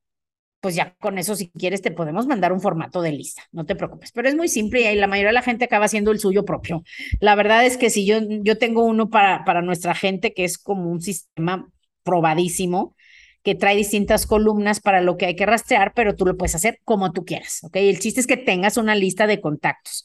pues 0.61 0.77
ya 0.77 0.95
con 1.01 1.19
eso, 1.19 1.35
si 1.35 1.51
quieres, 1.51 1.83
te 1.83 1.91
podemos 1.91 2.29
mandar 2.29 2.53
un 2.53 2.61
formato 2.61 3.03
de 3.03 3.11
lista, 3.11 3.43
no 3.51 3.67
te 3.67 3.75
preocupes. 3.75 4.13
Pero 4.13 4.29
es 4.29 4.37
muy 4.37 4.47
simple 4.47 4.93
y 4.93 4.97
la 4.97 5.09
mayoría 5.09 5.31
de 5.31 5.35
la 5.35 5.43
gente 5.43 5.65
acaba 5.65 5.87
haciendo 5.87 6.13
el 6.13 6.21
suyo 6.21 6.45
propio. 6.45 6.85
La 7.21 7.35
verdad 7.35 7.67
es 7.67 7.77
que 7.77 7.91
si 7.91 8.07
yo, 8.07 8.21
yo 8.43 8.57
tengo 8.59 8.85
uno 8.85 9.11
para, 9.11 9.45
para 9.45 9.63
nuestra 9.63 9.95
gente 9.95 10.33
que 10.33 10.45
es 10.45 10.59
como 10.59 10.89
un 10.91 11.01
sistema 11.01 11.69
probadísimo, 12.05 12.95
que 13.43 13.57
trae 13.57 13.77
distintas 13.77 14.27
columnas 14.27 14.81
para 14.81 15.01
lo 15.01 15.17
que 15.17 15.27
hay 15.27 15.37
que 15.37 15.47
rastrear, 15.47 15.93
pero 15.95 16.15
tú 16.15 16.25
lo 16.25 16.37
puedes 16.37 16.55
hacer 16.55 16.79
como 16.85 17.13
tú 17.13 17.25
quieras, 17.25 17.61
¿ok? 17.65 17.77
El 17.77 17.99
chiste 17.99 18.21
es 18.21 18.29
que 18.29 18.37
tengas 18.37 18.77
una 18.77 18.95
lista 18.95 19.27
de 19.27 19.41
contactos. 19.41 20.05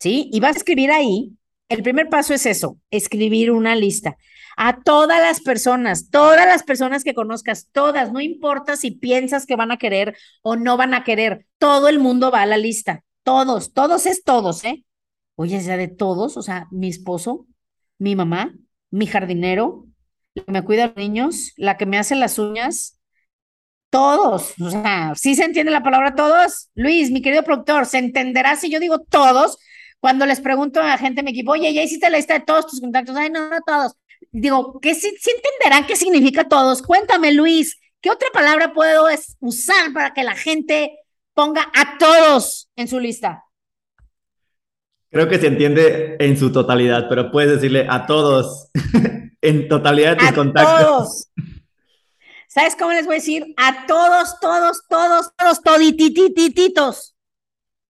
¿Sí? 0.00 0.28
Y 0.32 0.40
vas 0.40 0.56
a 0.56 0.58
escribir 0.58 0.90
ahí. 0.90 1.32
El 1.68 1.82
primer 1.84 2.08
paso 2.08 2.34
es 2.34 2.46
eso, 2.46 2.78
escribir 2.90 3.52
una 3.52 3.76
lista. 3.76 4.16
A 4.56 4.82
todas 4.82 5.20
las 5.20 5.40
personas, 5.40 6.10
todas 6.10 6.46
las 6.46 6.64
personas 6.64 7.04
que 7.04 7.14
conozcas, 7.14 7.68
todas, 7.70 8.12
no 8.12 8.20
importa 8.20 8.76
si 8.76 8.90
piensas 8.90 9.46
que 9.46 9.56
van 9.56 9.70
a 9.70 9.78
querer 9.78 10.16
o 10.42 10.56
no 10.56 10.76
van 10.76 10.94
a 10.94 11.04
querer, 11.04 11.46
todo 11.58 11.88
el 11.88 12.00
mundo 12.00 12.30
va 12.32 12.42
a 12.42 12.46
la 12.46 12.56
lista. 12.56 13.04
Todos, 13.22 13.72
todos 13.72 14.06
es 14.06 14.24
todos, 14.24 14.64
¿eh? 14.64 14.84
Oye, 15.36 15.60
ya 15.60 15.76
de 15.76 15.88
todos, 15.88 16.36
o 16.36 16.42
sea, 16.42 16.66
mi 16.72 16.88
esposo, 16.88 17.46
mi 17.98 18.16
mamá, 18.16 18.52
mi 18.90 19.06
jardinero, 19.06 19.86
la 20.34 20.44
que 20.44 20.52
me 20.52 20.64
cuida 20.64 20.84
a 20.84 20.86
los 20.88 20.96
niños, 20.96 21.52
la 21.56 21.76
que 21.76 21.86
me 21.86 21.98
hace 21.98 22.16
las 22.16 22.38
uñas, 22.38 22.98
todos, 23.90 24.54
o 24.60 24.70
sea, 24.70 25.12
¿sí 25.16 25.34
se 25.34 25.44
entiende 25.44 25.72
la 25.72 25.82
palabra 25.82 26.14
todos? 26.14 26.70
Luis, 26.74 27.10
mi 27.10 27.22
querido 27.22 27.42
productor, 27.44 27.86
¿se 27.86 27.98
entenderá 27.98 28.56
si 28.56 28.70
yo 28.70 28.80
digo 28.80 29.00
todos? 29.00 29.58
Cuando 30.00 30.24
les 30.24 30.40
pregunto 30.40 30.80
a 30.80 30.86
la 30.86 30.98
gente 30.98 31.16
de 31.16 31.24
mi 31.24 31.30
equipo, 31.30 31.52
oye, 31.52 31.72
¿ya 31.72 31.82
hiciste 31.82 32.08
la 32.08 32.16
lista 32.16 32.34
de 32.34 32.44
todos 32.44 32.66
tus 32.66 32.80
contactos? 32.80 33.14
Ay, 33.16 33.30
no, 33.30 33.48
no 33.48 33.60
todos. 33.66 33.92
Digo, 34.32 34.80
¿qué 34.80 34.94
sí, 34.94 35.08
entenderán 35.08 35.86
qué 35.86 35.96
significa 35.96 36.48
todos? 36.48 36.82
Cuéntame, 36.82 37.32
Luis, 37.32 37.78
¿qué 38.00 38.10
otra 38.10 38.28
palabra 38.32 38.72
puedo 38.72 39.06
usar 39.40 39.92
para 39.92 40.14
que 40.14 40.22
la 40.22 40.34
gente 40.34 40.98
ponga 41.34 41.70
a 41.74 41.98
todos 41.98 42.70
en 42.76 42.88
su 42.88 42.98
lista? 42.98 43.44
Creo 45.10 45.28
que 45.28 45.38
se 45.38 45.48
entiende 45.48 46.16
en 46.20 46.38
su 46.38 46.52
totalidad, 46.52 47.06
pero 47.08 47.30
puedes 47.30 47.50
decirle 47.50 47.86
a 47.88 48.06
todos, 48.06 48.70
en 49.42 49.68
totalidad 49.68 50.12
de 50.12 50.16
tus 50.16 50.28
a 50.28 50.34
contactos. 50.34 50.86
Todos. 50.86 51.30
¿Sabes 52.46 52.74
cómo 52.76 52.92
les 52.92 53.06
voy 53.06 53.14
a 53.14 53.18
decir? 53.18 53.54
A 53.56 53.86
todos, 53.86 54.40
todos, 54.40 54.82
todos, 54.88 55.30
todos, 55.36 55.62
todititititos. 55.62 57.14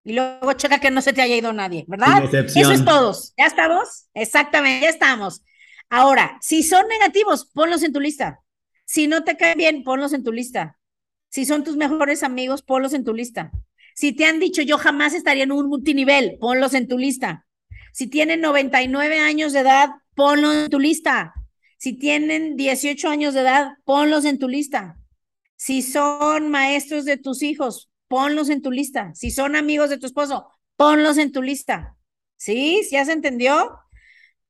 Y 0.03 0.15
luego 0.15 0.53
checa 0.55 0.81
que 0.81 0.91
no 0.91 1.03
se 1.03 1.13
te 1.13 1.21
haya 1.21 1.37
ido 1.37 1.53
nadie, 1.53 1.85
¿verdad? 1.87 2.25
Eso 2.33 2.73
es 2.73 2.85
todos. 2.85 3.35
¿Ya 3.37 3.47
estamos? 3.47 4.09
Exactamente, 4.15 4.85
ya 4.85 4.91
estamos. 4.91 5.43
Ahora, 5.91 6.39
si 6.41 6.63
son 6.63 6.87
negativos, 6.89 7.47
ponlos 7.53 7.83
en 7.83 7.93
tu 7.93 8.01
lista. 8.01 8.41
Si 8.87 9.07
no 9.07 9.25
te 9.25 9.37
caen 9.37 9.59
bien, 9.59 9.85
ponlos 9.85 10.13
en 10.13 10.25
tu 10.25 10.33
lista. 10.33 10.79
Si 11.29 11.45
son 11.45 11.65
tus 11.65 11.77
mejores 11.77 12.23
amigos, 12.23 12.63
ponlos 12.63 12.93
en 12.93 13.05
tu 13.05 13.13
lista. 13.13 13.53
Si 13.95 14.13
te 14.13 14.25
han 14.25 14.41
dicho 14.41 14.63
yo 14.63 14.79
jamás 14.79 15.15
estaría 15.15 15.45
en 15.45 15.53
un 15.53 15.69
multinivel, 15.69 16.39
ponlos 16.41 16.75
en 16.75 16.89
tu 16.89 16.97
lista. 16.97 17.47
Si 17.93 18.07
tienen 18.07 18.41
99 18.41 19.19
años 19.19 19.53
de 19.53 19.61
edad, 19.61 19.91
ponlos 20.15 20.55
en 20.55 20.71
tu 20.71 20.79
lista. 20.79 21.35
Si 21.77 21.95
tienen 21.95 22.57
18 22.57 23.09
años 23.09 23.35
de 23.35 23.41
edad, 23.41 23.73
ponlos 23.85 24.25
en 24.25 24.39
tu 24.39 24.49
lista. 24.49 24.97
Si 25.57 25.83
son 25.83 26.51
maestros 26.51 27.05
de 27.05 27.17
tus 27.17 27.43
hijos, 27.43 27.90
ponlos 28.11 28.51
en 28.51 28.61
tu 28.61 28.73
lista. 28.73 29.13
Si 29.15 29.31
son 29.31 29.55
amigos 29.55 29.89
de 29.89 29.97
tu 29.97 30.05
esposo, 30.07 30.49
ponlos 30.75 31.17
en 31.17 31.31
tu 31.31 31.43
lista. 31.43 31.97
¿Sí? 32.37 32.83
¿Ya 32.91 33.05
se 33.05 33.13
entendió? 33.13 33.71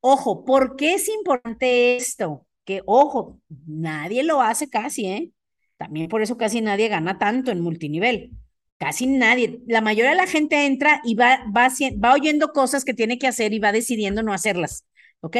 Ojo, 0.00 0.47
¿por 0.47 0.76
qué 0.76 0.95
es 0.95 1.09
importante 1.11 1.97
esto? 1.97 2.47
Que, 2.64 2.83
ojo, 2.87 3.38
nadie 3.67 4.23
lo 4.23 4.40
hace 4.40 4.71
casi, 4.71 5.07
¿eh? 5.07 5.31
También 5.76 6.09
por 6.09 6.23
eso 6.23 6.38
casi 6.38 6.62
nadie 6.62 6.88
gana 6.88 7.19
tanto 7.19 7.50
en 7.50 7.61
multinivel. 7.61 8.31
Casi 8.79 9.07
nadie. 9.07 9.61
La 9.67 9.83
mayoría 9.83 10.12
de 10.12 10.17
la 10.17 10.26
gente 10.26 10.64
entra 10.64 11.02
y 11.05 11.14
va, 11.14 11.45
va, 11.55 11.69
va 12.02 12.14
oyendo 12.14 12.52
cosas 12.52 12.83
que 12.83 12.95
tiene 12.95 13.19
que 13.19 13.26
hacer 13.26 13.52
y 13.52 13.59
va 13.59 13.73
decidiendo 13.73 14.23
no 14.23 14.33
hacerlas. 14.33 14.87
¿Ok? 15.21 15.37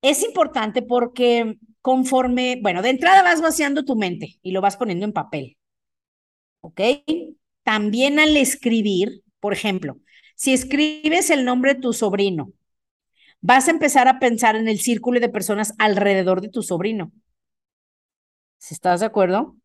Es 0.00 0.22
importante 0.22 0.80
porque 0.80 1.58
conforme, 1.82 2.58
bueno, 2.62 2.80
de 2.80 2.88
entrada 2.88 3.22
vas 3.22 3.42
vaciando 3.42 3.84
tu 3.84 3.96
mente 3.96 4.38
y 4.40 4.52
lo 4.52 4.62
vas 4.62 4.78
poniendo 4.78 5.04
en 5.04 5.12
papel. 5.12 5.58
¿Ok? 6.64 6.80
También 7.62 8.18
al 8.18 8.38
escribir, 8.38 9.22
por 9.38 9.52
ejemplo, 9.52 9.98
si 10.34 10.54
escribes 10.54 11.28
el 11.28 11.44
nombre 11.44 11.74
de 11.74 11.80
tu 11.82 11.92
sobrino, 11.92 12.52
vas 13.42 13.68
a 13.68 13.70
empezar 13.70 14.08
a 14.08 14.18
pensar 14.18 14.56
en 14.56 14.66
el 14.66 14.80
círculo 14.80 15.20
de 15.20 15.28
personas 15.28 15.74
alrededor 15.76 16.40
de 16.40 16.48
tu 16.48 16.62
sobrino. 16.62 17.12
¿Estás 18.70 19.00
de 19.00 19.06
acuerdo? 19.06 19.56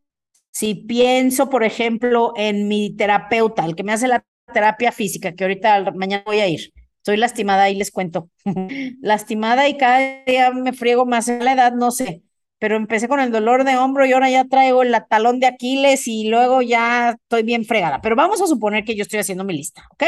Si 0.52 0.76
pienso, 0.76 1.50
por 1.50 1.64
ejemplo, 1.64 2.34
en 2.36 2.68
mi 2.68 2.94
terapeuta, 2.94 3.66
el 3.66 3.78
que 3.78 3.84
me 3.84 3.94
hace 3.94 4.10
la 4.10 4.26
terapia 4.54 4.92
física, 4.92 5.34
que 5.34 5.46
ahorita 5.46 5.92
mañana 5.92 6.24
voy 6.26 6.42
a 6.42 6.50
ir. 6.50 6.74
Estoy 6.98 7.16
lastimada 7.16 7.70
y 7.70 7.76
les 7.76 7.92
cuento. 7.92 8.30
lastimada 9.02 9.70
y 9.70 9.78
cada 9.78 10.26
día 10.26 10.52
me 10.52 10.74
friego 10.74 11.06
más 11.06 11.30
en 11.30 11.46
la 11.46 11.54
edad, 11.54 11.72
no 11.72 11.92
sé. 11.92 12.24
Pero 12.60 12.76
empecé 12.76 13.08
con 13.08 13.20
el 13.20 13.32
dolor 13.32 13.64
de 13.64 13.78
hombro 13.78 14.06
y 14.06 14.12
ahora 14.14 14.30
ya 14.30 14.46
traigo 14.46 14.84
el 14.84 14.96
talón 15.10 15.40
de 15.40 15.48
Aquiles 15.48 16.08
y 16.08 16.30
luego 16.30 16.62
ya 16.62 17.12
estoy 17.12 17.44
bien 17.44 17.66
fregada. 17.66 18.02
Pero 18.02 18.16
vamos 18.16 18.42
a 18.42 18.48
suponer 18.48 18.84
que 18.84 18.96
yo 18.96 19.04
estoy 19.04 19.20
haciendo 19.20 19.44
mi 19.46 19.54
lista, 19.56 19.88
¿ok? 19.92 20.04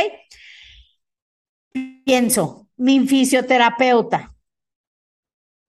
Pienso, 2.06 2.68
mi 2.78 3.08
fisioterapeuta. 3.08 4.36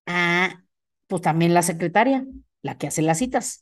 Ah, 0.07 0.62
pues 1.07 1.23
también 1.23 1.55
la 1.55 1.62
secretaria, 1.62 2.27
la 2.62 2.77
que 2.79 2.89
hace 2.89 3.03
las 3.03 3.19
citas. 3.19 3.61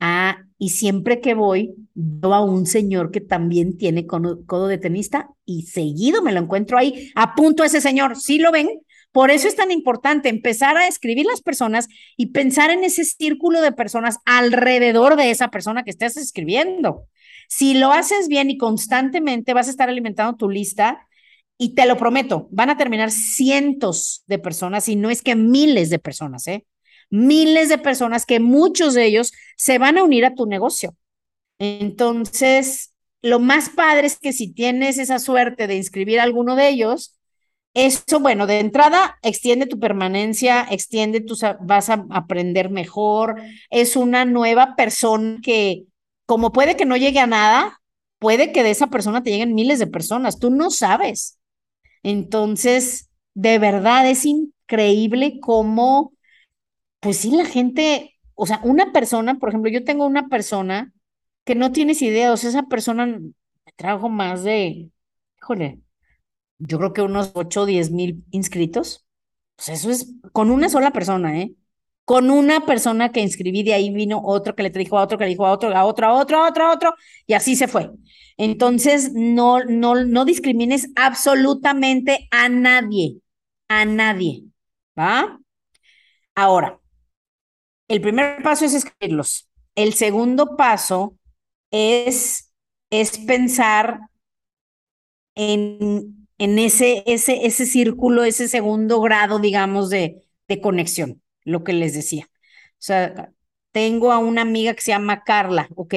Ah, 0.00 0.44
y 0.58 0.70
siempre 0.70 1.20
que 1.20 1.34
voy, 1.34 1.74
veo 1.94 2.34
a 2.34 2.44
un 2.44 2.66
señor 2.66 3.10
que 3.10 3.20
también 3.20 3.76
tiene 3.76 4.06
codo, 4.06 4.68
de 4.68 4.78
tenista 4.78 5.28
y 5.44 5.62
seguido 5.62 6.22
me 6.22 6.32
lo 6.32 6.40
encuentro 6.40 6.78
ahí. 6.78 7.10
Apunto 7.14 7.62
a 7.62 7.66
ese 7.66 7.80
señor, 7.80 8.16
¿sí 8.16 8.38
lo 8.38 8.52
ven? 8.52 8.68
Por 9.12 9.30
eso 9.30 9.48
es 9.48 9.56
tan 9.56 9.70
importante 9.70 10.28
empezar 10.28 10.76
a 10.76 10.86
escribir 10.86 11.26
las 11.26 11.40
personas 11.40 11.88
y 12.16 12.26
pensar 12.26 12.70
en 12.70 12.84
ese 12.84 13.04
círculo 13.04 13.60
de 13.60 13.72
personas 13.72 14.18
alrededor 14.24 15.16
de 15.16 15.30
esa 15.30 15.48
persona 15.48 15.82
que 15.82 15.90
estás 15.90 16.16
escribiendo. 16.16 17.06
Si 17.48 17.74
lo 17.74 17.92
haces 17.92 18.28
bien 18.28 18.50
y 18.50 18.58
constantemente 18.58 19.54
vas 19.54 19.66
a 19.68 19.70
estar 19.70 19.88
alimentando 19.88 20.36
tu 20.36 20.50
lista 20.50 21.06
y 21.56 21.74
te 21.74 21.86
lo 21.86 21.96
prometo, 21.96 22.48
van 22.50 22.70
a 22.70 22.76
terminar 22.76 23.10
cientos 23.10 24.22
de 24.26 24.38
personas 24.38 24.88
y 24.88 24.96
no 24.96 25.10
es 25.10 25.22
que 25.22 25.34
miles 25.34 25.90
de 25.90 25.98
personas, 25.98 26.46
¿eh? 26.46 26.66
miles 27.10 27.68
de 27.68 27.78
personas 27.78 28.26
que 28.26 28.40
muchos 28.40 28.94
de 28.94 29.06
ellos 29.06 29.32
se 29.56 29.78
van 29.78 29.98
a 29.98 30.04
unir 30.04 30.24
a 30.24 30.34
tu 30.34 30.46
negocio. 30.46 30.94
Entonces, 31.58 32.94
lo 33.22 33.40
más 33.40 33.70
padre 33.70 34.06
es 34.06 34.18
que 34.18 34.32
si 34.32 34.52
tienes 34.52 34.98
esa 34.98 35.18
suerte 35.18 35.66
de 35.66 35.76
inscribir 35.76 36.20
a 36.20 36.24
alguno 36.24 36.54
de 36.54 36.68
ellos, 36.68 37.17
eso, 37.86 38.20
bueno, 38.20 38.46
de 38.46 38.60
entrada, 38.60 39.18
extiende 39.22 39.66
tu 39.66 39.78
permanencia, 39.78 40.66
extiende 40.70 41.20
tu, 41.20 41.36
vas 41.60 41.90
a 41.90 42.06
aprender 42.10 42.70
mejor, 42.70 43.40
es 43.70 43.96
una 43.96 44.24
nueva 44.24 44.76
persona 44.76 45.38
que, 45.42 45.84
como 46.26 46.52
puede 46.52 46.76
que 46.76 46.84
no 46.86 46.96
llegue 46.96 47.20
a 47.20 47.26
nada, 47.26 47.80
puede 48.18 48.52
que 48.52 48.62
de 48.62 48.70
esa 48.70 48.88
persona 48.88 49.22
te 49.22 49.30
lleguen 49.30 49.54
miles 49.54 49.78
de 49.78 49.86
personas, 49.86 50.38
tú 50.38 50.50
no 50.50 50.70
sabes. 50.70 51.38
Entonces, 52.02 53.10
de 53.34 53.58
verdad 53.58 54.08
es 54.08 54.24
increíble 54.26 55.40
cómo 55.40 56.12
pues 57.00 57.18
sí, 57.18 57.30
la 57.30 57.44
gente, 57.44 58.14
o 58.34 58.46
sea, 58.46 58.60
una 58.64 58.92
persona, 58.92 59.38
por 59.38 59.50
ejemplo, 59.50 59.70
yo 59.70 59.84
tengo 59.84 60.06
una 60.06 60.28
persona 60.28 60.92
que 61.44 61.54
no 61.54 61.72
tienes 61.72 62.02
idea, 62.02 62.32
o 62.32 62.36
sea, 62.36 62.50
esa 62.50 62.64
persona 62.64 63.06
me 63.06 63.72
trajo 63.76 64.08
más 64.08 64.44
de, 64.44 64.90
híjole, 65.38 65.80
yo 66.58 66.78
creo 66.78 66.92
que 66.92 67.02
unos 67.02 67.32
8 67.34 67.62
o 67.62 67.66
10 67.66 67.90
mil 67.90 68.24
inscritos. 68.30 69.06
Pues 69.56 69.68
eso 69.70 69.90
es 69.90 70.14
con 70.32 70.50
una 70.50 70.68
sola 70.68 70.92
persona, 70.92 71.40
¿eh? 71.40 71.54
Con 72.04 72.30
una 72.30 72.64
persona 72.66 73.12
que 73.12 73.20
inscribí, 73.20 73.62
de 73.62 73.74
ahí 73.74 73.90
vino 73.92 74.22
otro 74.24 74.54
que 74.54 74.62
le 74.62 74.70
dijo 74.70 74.98
a 74.98 75.02
otro, 75.02 75.18
que 75.18 75.24
le 75.24 75.30
dijo 75.30 75.46
a 75.46 75.52
otro, 75.52 75.74
a 75.76 75.84
otro, 75.84 76.06
a 76.06 76.12
otro, 76.14 76.38
a 76.38 76.48
otro, 76.48 76.64
a 76.66 76.72
otro, 76.72 76.94
y 77.26 77.34
así 77.34 77.54
se 77.56 77.68
fue. 77.68 77.90
Entonces, 78.38 79.12
no, 79.14 79.64
no, 79.64 79.94
no 80.04 80.24
discrimines 80.24 80.88
absolutamente 80.96 82.28
a 82.30 82.48
nadie, 82.48 83.18
a 83.68 83.84
nadie, 83.84 84.44
¿va? 84.98 85.38
Ahora, 86.34 86.80
el 87.88 88.00
primer 88.00 88.42
paso 88.42 88.64
es 88.64 88.74
escribirlos. 88.74 89.48
El 89.74 89.94
segundo 89.94 90.56
paso 90.56 91.16
es, 91.70 92.52
es 92.90 93.18
pensar 93.18 94.00
en, 95.34 96.27
en 96.38 96.58
ese, 96.58 97.02
ese, 97.06 97.46
ese 97.46 97.66
círculo, 97.66 98.24
ese 98.24 98.48
segundo 98.48 99.00
grado, 99.00 99.38
digamos, 99.38 99.90
de, 99.90 100.22
de 100.48 100.60
conexión, 100.60 101.22
lo 101.44 101.64
que 101.64 101.72
les 101.72 101.94
decía. 101.94 102.28
O 102.32 102.76
sea, 102.78 103.32
tengo 103.72 104.12
a 104.12 104.18
una 104.18 104.42
amiga 104.42 104.74
que 104.74 104.82
se 104.82 104.92
llama 104.92 105.24
Carla, 105.24 105.68
ok. 105.76 105.94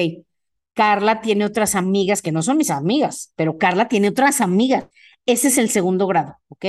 Carla 0.74 1.20
tiene 1.20 1.44
otras 1.44 1.74
amigas 1.74 2.22
que 2.22 2.32
no 2.32 2.42
son 2.42 2.56
mis 2.56 2.70
amigas, 2.70 3.32
pero 3.36 3.58
Carla 3.58 3.88
tiene 3.88 4.08
otras 4.08 4.40
amigas. 4.40 4.86
Ese 5.26 5.48
es 5.48 5.58
el 5.58 5.68
segundo 5.70 6.06
grado, 6.06 6.38
¿ok? 6.48 6.64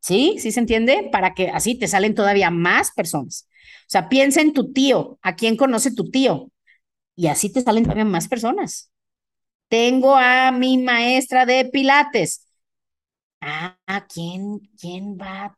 ¿Sí? 0.00 0.36
¿Sí 0.38 0.52
se 0.52 0.60
entiende? 0.60 1.08
Para 1.12 1.34
que 1.34 1.50
así 1.50 1.74
te 1.78 1.86
salen 1.88 2.14
todavía 2.14 2.50
más 2.50 2.90
personas. 2.92 3.46
O 3.82 3.90
sea, 3.90 4.08
piensa 4.08 4.40
en 4.40 4.52
tu 4.52 4.72
tío, 4.72 5.18
a 5.22 5.36
quién 5.36 5.56
conoce 5.56 5.92
tu 5.94 6.10
tío. 6.10 6.50
Y 7.16 7.28
así 7.28 7.52
te 7.52 7.62
salen 7.62 7.84
también 7.86 8.08
más 8.10 8.28
personas. 8.28 8.92
Tengo 9.70 10.16
a 10.16 10.50
mi 10.52 10.78
maestra 10.78 11.46
de 11.46 11.64
pilates. 11.66 12.44
Ah, 13.40 13.78
¿quién, 14.12 14.60
quién 14.80 15.16
va? 15.16 15.56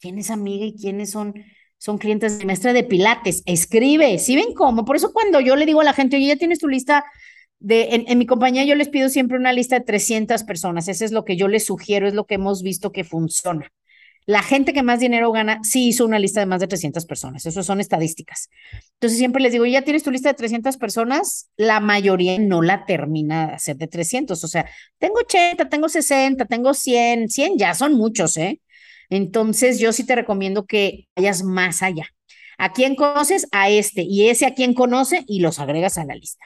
¿Quién 0.00 0.18
es 0.18 0.30
amiga 0.30 0.64
y 0.64 0.76
quiénes 0.76 1.10
son? 1.10 1.34
Son 1.76 1.98
clientes 1.98 2.38
de 2.38 2.46
maestra 2.46 2.72
de 2.72 2.84
pilates. 2.84 3.42
Escribe, 3.46 4.18
¿sí 4.18 4.36
ven 4.36 4.54
cómo? 4.54 4.84
Por 4.84 4.96
eso 4.96 5.12
cuando 5.12 5.40
yo 5.40 5.56
le 5.56 5.66
digo 5.66 5.80
a 5.80 5.84
la 5.84 5.92
gente, 5.92 6.16
oye, 6.16 6.28
ya 6.28 6.36
tienes 6.36 6.60
tu 6.60 6.68
lista 6.68 7.04
de, 7.58 7.94
en, 7.96 8.04
en, 8.08 8.18
mi 8.18 8.26
compañía 8.26 8.64
yo 8.64 8.76
les 8.76 8.88
pido 8.88 9.08
siempre 9.08 9.38
una 9.38 9.52
lista 9.52 9.78
de 9.78 9.84
300 9.84 10.44
personas. 10.44 10.88
Ese 10.88 11.04
es 11.04 11.12
lo 11.12 11.24
que 11.24 11.36
yo 11.36 11.48
les 11.48 11.66
sugiero, 11.66 12.06
es 12.06 12.14
lo 12.14 12.26
que 12.26 12.36
hemos 12.36 12.62
visto 12.62 12.92
que 12.92 13.04
funciona. 13.04 13.72
La 14.28 14.42
gente 14.42 14.74
que 14.74 14.82
más 14.82 15.00
dinero 15.00 15.32
gana 15.32 15.58
sí 15.62 15.88
hizo 15.88 16.04
una 16.04 16.18
lista 16.18 16.40
de 16.40 16.44
más 16.44 16.60
de 16.60 16.66
300 16.66 17.06
personas. 17.06 17.46
Eso 17.46 17.62
son 17.62 17.80
estadísticas. 17.80 18.50
Entonces 18.92 19.18
siempre 19.18 19.42
les 19.42 19.52
digo, 19.52 19.64
ya 19.64 19.80
tienes 19.80 20.02
tu 20.02 20.10
lista 20.10 20.28
de 20.28 20.34
300 20.34 20.76
personas, 20.76 21.48
la 21.56 21.80
mayoría 21.80 22.38
no 22.38 22.60
la 22.60 22.84
termina 22.84 23.46
de 23.46 23.52
hacer 23.54 23.76
de 23.78 23.86
300. 23.86 24.44
O 24.44 24.46
sea, 24.46 24.68
tengo 24.98 25.14
80, 25.20 25.70
tengo 25.70 25.88
60, 25.88 26.44
tengo 26.44 26.74
100, 26.74 27.30
100 27.30 27.56
ya 27.56 27.72
son 27.74 27.94
muchos, 27.94 28.36
¿eh? 28.36 28.60
Entonces 29.08 29.78
yo 29.78 29.94
sí 29.94 30.04
te 30.04 30.14
recomiendo 30.14 30.66
que 30.66 31.08
vayas 31.16 31.42
más 31.42 31.80
allá. 31.82 32.04
¿A 32.58 32.74
quién 32.74 32.96
conoces? 32.96 33.46
A 33.50 33.70
este. 33.70 34.02
Y 34.02 34.28
ese 34.28 34.44
a 34.44 34.52
quién 34.54 34.74
conoce 34.74 35.24
y 35.26 35.40
los 35.40 35.58
agregas 35.58 35.96
a 35.96 36.04
la 36.04 36.14
lista. 36.14 36.44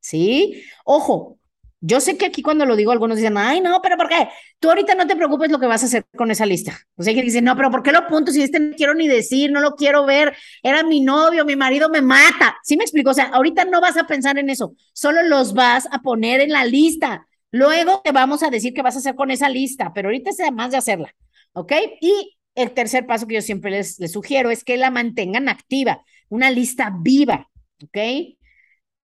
¿Sí? 0.00 0.62
Ojo, 0.84 1.38
yo 1.86 2.00
sé 2.00 2.16
que 2.16 2.24
aquí 2.24 2.40
cuando 2.40 2.64
lo 2.64 2.76
digo, 2.76 2.92
algunos 2.92 3.18
dicen, 3.18 3.36
ay, 3.36 3.60
no, 3.60 3.82
pero 3.82 3.98
¿por 3.98 4.08
qué? 4.08 4.28
Tú 4.58 4.70
ahorita 4.70 4.94
no 4.94 5.06
te 5.06 5.16
preocupes 5.16 5.50
lo 5.50 5.60
que 5.60 5.66
vas 5.66 5.82
a 5.82 5.86
hacer 5.86 6.06
con 6.16 6.30
esa 6.30 6.46
lista. 6.46 6.78
O 6.96 7.02
sea, 7.02 7.12
que 7.12 7.20
dicen, 7.20 7.44
no, 7.44 7.54
pero 7.56 7.70
¿por 7.70 7.82
qué 7.82 7.92
lo 7.92 7.98
apunto 7.98 8.32
si 8.32 8.42
este 8.42 8.58
no 8.58 8.74
quiero 8.74 8.94
ni 8.94 9.06
decir, 9.06 9.52
no 9.52 9.60
lo 9.60 9.72
quiero 9.72 10.06
ver? 10.06 10.34
Era 10.62 10.82
mi 10.82 11.02
novio, 11.02 11.44
mi 11.44 11.56
marido 11.56 11.90
me 11.90 12.00
mata. 12.00 12.56
¿Sí 12.62 12.78
me 12.78 12.84
explico? 12.84 13.10
O 13.10 13.14
sea, 13.14 13.26
ahorita 13.26 13.66
no 13.66 13.82
vas 13.82 13.98
a 13.98 14.06
pensar 14.06 14.38
en 14.38 14.48
eso, 14.48 14.74
solo 14.94 15.22
los 15.24 15.52
vas 15.52 15.86
a 15.90 16.00
poner 16.00 16.40
en 16.40 16.52
la 16.52 16.64
lista. 16.64 17.26
Luego 17.50 18.00
te 18.02 18.12
vamos 18.12 18.42
a 18.42 18.48
decir 18.48 18.72
qué 18.72 18.80
vas 18.80 18.96
a 18.96 19.00
hacer 19.00 19.14
con 19.14 19.30
esa 19.30 19.50
lista, 19.50 19.92
pero 19.94 20.08
ahorita 20.08 20.30
es 20.30 20.40
además 20.40 20.70
de 20.70 20.78
hacerla, 20.78 21.14
¿ok? 21.52 21.72
Y 22.00 22.38
el 22.54 22.70
tercer 22.70 23.06
paso 23.06 23.26
que 23.26 23.34
yo 23.34 23.42
siempre 23.42 23.70
les, 23.70 24.00
les 24.00 24.12
sugiero 24.12 24.50
es 24.50 24.64
que 24.64 24.78
la 24.78 24.90
mantengan 24.90 25.50
activa, 25.50 26.02
una 26.30 26.50
lista 26.50 26.90
viva, 26.98 27.50
¿ok? 27.82 27.98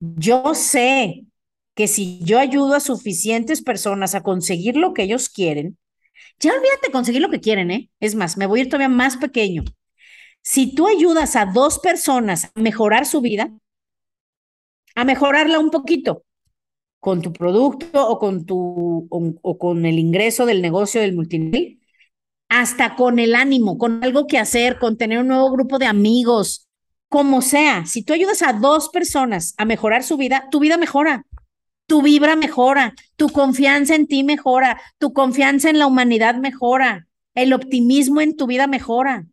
Yo 0.00 0.54
sé 0.54 1.26
que 1.74 1.88
si 1.88 2.20
yo 2.22 2.38
ayudo 2.38 2.74
a 2.74 2.80
suficientes 2.80 3.62
personas 3.62 4.14
a 4.14 4.22
conseguir 4.22 4.76
lo 4.76 4.94
que 4.94 5.02
ellos 5.02 5.28
quieren, 5.28 5.76
ya 6.38 6.52
olvídate 6.52 6.90
conseguir 6.92 7.20
lo 7.20 7.30
que 7.30 7.40
quieren, 7.40 7.70
¿eh? 7.70 7.90
Es 8.00 8.14
más, 8.14 8.36
me 8.36 8.46
voy 8.46 8.60
a 8.60 8.62
ir 8.64 8.68
todavía 8.68 8.88
más 8.88 9.16
pequeño. 9.16 9.64
Si 10.42 10.74
tú 10.74 10.86
ayudas 10.86 11.36
a 11.36 11.46
dos 11.46 11.78
personas 11.78 12.50
a 12.54 12.60
mejorar 12.60 13.06
su 13.06 13.20
vida, 13.20 13.50
a 14.94 15.04
mejorarla 15.04 15.58
un 15.58 15.70
poquito 15.70 16.24
con 17.00 17.20
tu 17.20 17.32
producto 17.32 18.08
o 18.08 18.18
con 18.18 18.46
tu 18.46 19.06
o, 19.10 19.58
con 19.58 19.84
el 19.84 19.98
ingreso 19.98 20.46
del 20.46 20.62
negocio 20.62 21.00
del 21.00 21.14
multinivel, 21.14 21.80
hasta 22.48 22.96
con 22.96 23.18
el 23.18 23.34
ánimo, 23.34 23.76
con 23.78 24.02
algo 24.02 24.26
que 24.26 24.38
hacer, 24.38 24.78
con 24.78 24.96
tener 24.96 25.18
un 25.18 25.28
nuevo 25.28 25.50
grupo 25.50 25.78
de 25.78 25.86
amigos, 25.86 26.68
como 27.08 27.42
sea. 27.42 27.84
Si 27.86 28.02
tú 28.02 28.12
ayudas 28.12 28.42
a 28.42 28.54
dos 28.54 28.88
personas 28.88 29.54
a 29.58 29.64
mejorar 29.64 30.02
su 30.02 30.16
vida, 30.16 30.48
tu 30.50 30.60
vida 30.60 30.78
mejora 30.78 31.26
tu 31.86 32.02
vibra 32.02 32.36
mejora, 32.36 32.94
tu 33.16 33.28
confianza 33.28 33.94
en 33.94 34.06
ti 34.06 34.24
mejora, 34.24 34.80
tu 34.98 35.12
confianza 35.12 35.70
en 35.70 35.78
la 35.78 35.86
humanidad 35.86 36.36
mejora, 36.36 37.06
el 37.34 37.52
optimismo 37.52 38.20
en 38.20 38.36
tu 38.36 38.46
vida 38.46 38.66
mejora. 38.66 39.26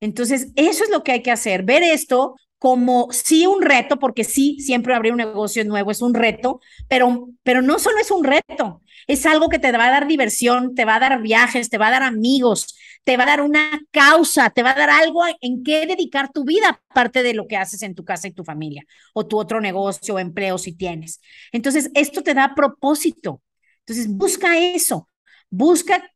Entonces, 0.00 0.52
eso 0.54 0.84
es 0.84 0.90
lo 0.90 1.02
que 1.02 1.12
hay 1.12 1.22
que 1.22 1.30
hacer, 1.30 1.64
ver 1.64 1.82
esto 1.82 2.36
como 2.58 3.08
sí 3.12 3.46
un 3.46 3.62
reto, 3.62 3.98
porque 3.98 4.24
sí, 4.24 4.58
siempre 4.60 4.94
abrir 4.94 5.12
un 5.12 5.18
negocio 5.18 5.64
nuevo 5.64 5.90
es 5.90 6.02
un 6.02 6.14
reto, 6.14 6.60
pero, 6.88 7.28
pero 7.42 7.62
no 7.62 7.78
solo 7.78 7.98
es 7.98 8.10
un 8.10 8.24
reto, 8.24 8.82
es 9.06 9.26
algo 9.26 9.48
que 9.48 9.58
te 9.58 9.70
va 9.72 9.86
a 9.86 9.90
dar 9.90 10.06
diversión, 10.08 10.74
te 10.74 10.84
va 10.84 10.96
a 10.96 11.00
dar 11.00 11.22
viajes, 11.22 11.70
te 11.70 11.78
va 11.78 11.88
a 11.88 11.92
dar 11.92 12.02
amigos, 12.02 12.76
te 13.04 13.16
va 13.16 13.22
a 13.24 13.26
dar 13.26 13.42
una 13.42 13.80
causa, 13.90 14.50
te 14.50 14.62
va 14.62 14.72
a 14.72 14.74
dar 14.74 14.90
algo 14.90 15.22
en 15.40 15.62
qué 15.62 15.86
dedicar 15.86 16.30
tu 16.32 16.44
vida, 16.44 16.82
aparte 16.90 17.22
de 17.22 17.34
lo 17.34 17.46
que 17.46 17.56
haces 17.56 17.82
en 17.82 17.94
tu 17.94 18.04
casa 18.04 18.28
y 18.28 18.32
tu 18.32 18.44
familia, 18.44 18.84
o 19.14 19.26
tu 19.26 19.38
otro 19.38 19.60
negocio 19.60 20.14
o 20.14 20.18
empleo 20.18 20.58
si 20.58 20.72
tienes. 20.74 21.20
Entonces, 21.52 21.90
esto 21.94 22.22
te 22.22 22.34
da 22.34 22.54
propósito. 22.54 23.42
Entonces, 23.80 24.08
busca 24.08 24.58
eso, 24.58 25.08
busca 25.48 26.10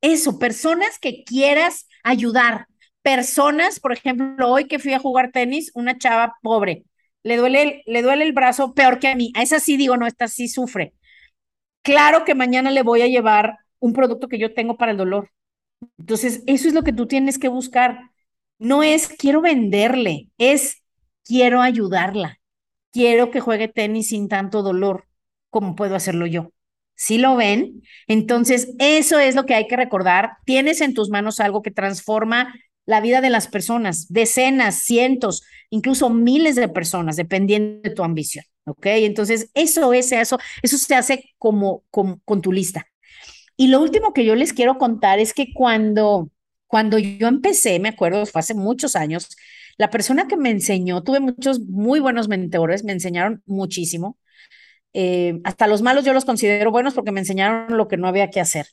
eso, 0.00 0.38
personas 0.38 0.98
que 0.98 1.24
quieras 1.24 1.86
ayudar, 2.02 2.66
personas, 3.04 3.78
por 3.78 3.92
ejemplo, 3.92 4.50
hoy 4.50 4.66
que 4.66 4.80
fui 4.80 4.94
a 4.94 4.98
jugar 4.98 5.30
tenis, 5.30 5.70
una 5.76 5.96
chava 5.96 6.34
pobre, 6.42 6.86
le 7.22 7.36
duele, 7.36 7.84
le 7.86 8.02
duele 8.02 8.24
el 8.24 8.32
brazo 8.32 8.74
peor 8.74 8.98
que 8.98 9.08
a 9.08 9.14
mí, 9.14 9.32
a 9.36 9.42
esa 9.42 9.60
sí 9.60 9.76
digo, 9.76 9.96
no, 9.96 10.08
esta 10.08 10.26
sí 10.26 10.48
sufre. 10.48 10.94
Claro 11.82 12.24
que 12.24 12.34
mañana 12.34 12.72
le 12.72 12.82
voy 12.82 13.02
a 13.02 13.06
llevar 13.08 13.58
un 13.78 13.92
producto 13.92 14.28
que 14.28 14.38
yo 14.38 14.54
tengo 14.54 14.76
para 14.76 14.92
el 14.92 14.98
dolor, 14.98 15.30
entonces, 15.98 16.42
eso 16.46 16.68
es 16.68 16.74
lo 16.74 16.82
que 16.82 16.92
tú 16.92 17.06
tienes 17.06 17.38
que 17.38 17.48
buscar. 17.48 18.10
No 18.58 18.82
es 18.82 19.08
quiero 19.08 19.40
venderle, 19.40 20.28
es 20.38 20.82
quiero 21.24 21.60
ayudarla. 21.62 22.40
Quiero 22.92 23.30
que 23.30 23.40
juegue 23.40 23.68
tenis 23.68 24.08
sin 24.08 24.28
tanto 24.28 24.62
dolor 24.62 25.06
como 25.50 25.74
puedo 25.74 25.96
hacerlo 25.96 26.26
yo. 26.26 26.52
¿Sí 26.94 27.18
lo 27.18 27.36
ven? 27.36 27.82
Entonces, 28.06 28.74
eso 28.78 29.18
es 29.18 29.34
lo 29.34 29.46
que 29.46 29.54
hay 29.54 29.66
que 29.66 29.76
recordar. 29.76 30.36
Tienes 30.44 30.80
en 30.80 30.94
tus 30.94 31.10
manos 31.10 31.40
algo 31.40 31.62
que 31.62 31.72
transforma 31.72 32.54
la 32.86 33.00
vida 33.00 33.20
de 33.20 33.30
las 33.30 33.48
personas, 33.48 34.06
decenas, 34.08 34.76
cientos, 34.76 35.42
incluso 35.70 36.10
miles 36.10 36.56
de 36.56 36.68
personas, 36.68 37.16
dependiendo 37.16 37.80
de 37.82 37.94
tu 37.94 38.04
ambición. 38.04 38.44
¿Ok? 38.66 38.86
Entonces, 38.86 39.50
eso 39.54 39.92
es 39.92 40.10
eso, 40.12 40.38
eso 40.62 40.78
se 40.78 40.94
hace 40.94 41.34
como, 41.38 41.84
con 41.90 42.42
tu 42.42 42.50
lista. 42.52 42.86
Y 43.56 43.68
lo 43.68 43.80
último 43.80 44.12
que 44.12 44.24
yo 44.24 44.34
les 44.34 44.52
quiero 44.52 44.78
contar 44.78 45.18
es 45.20 45.32
que 45.34 45.52
cuando, 45.54 46.30
cuando 46.66 46.98
yo 46.98 47.28
empecé, 47.28 47.78
me 47.78 47.90
acuerdo, 47.90 48.26
fue 48.26 48.40
hace 48.40 48.54
muchos 48.54 48.96
años, 48.96 49.28
la 49.76 49.90
persona 49.90 50.26
que 50.28 50.36
me 50.36 50.50
enseñó, 50.50 51.02
tuve 51.02 51.20
muchos 51.20 51.60
muy 51.60 52.00
buenos 52.00 52.28
mentores, 52.28 52.84
me 52.84 52.92
enseñaron 52.92 53.42
muchísimo. 53.46 54.18
Eh, 54.92 55.40
hasta 55.44 55.66
los 55.66 55.82
malos 55.82 56.04
yo 56.04 56.12
los 56.12 56.24
considero 56.24 56.70
buenos 56.70 56.94
porque 56.94 57.12
me 57.12 57.20
enseñaron 57.20 57.76
lo 57.76 57.88
que 57.88 57.96
no 57.96 58.08
había 58.08 58.30
que 58.30 58.40
hacer. 58.40 58.66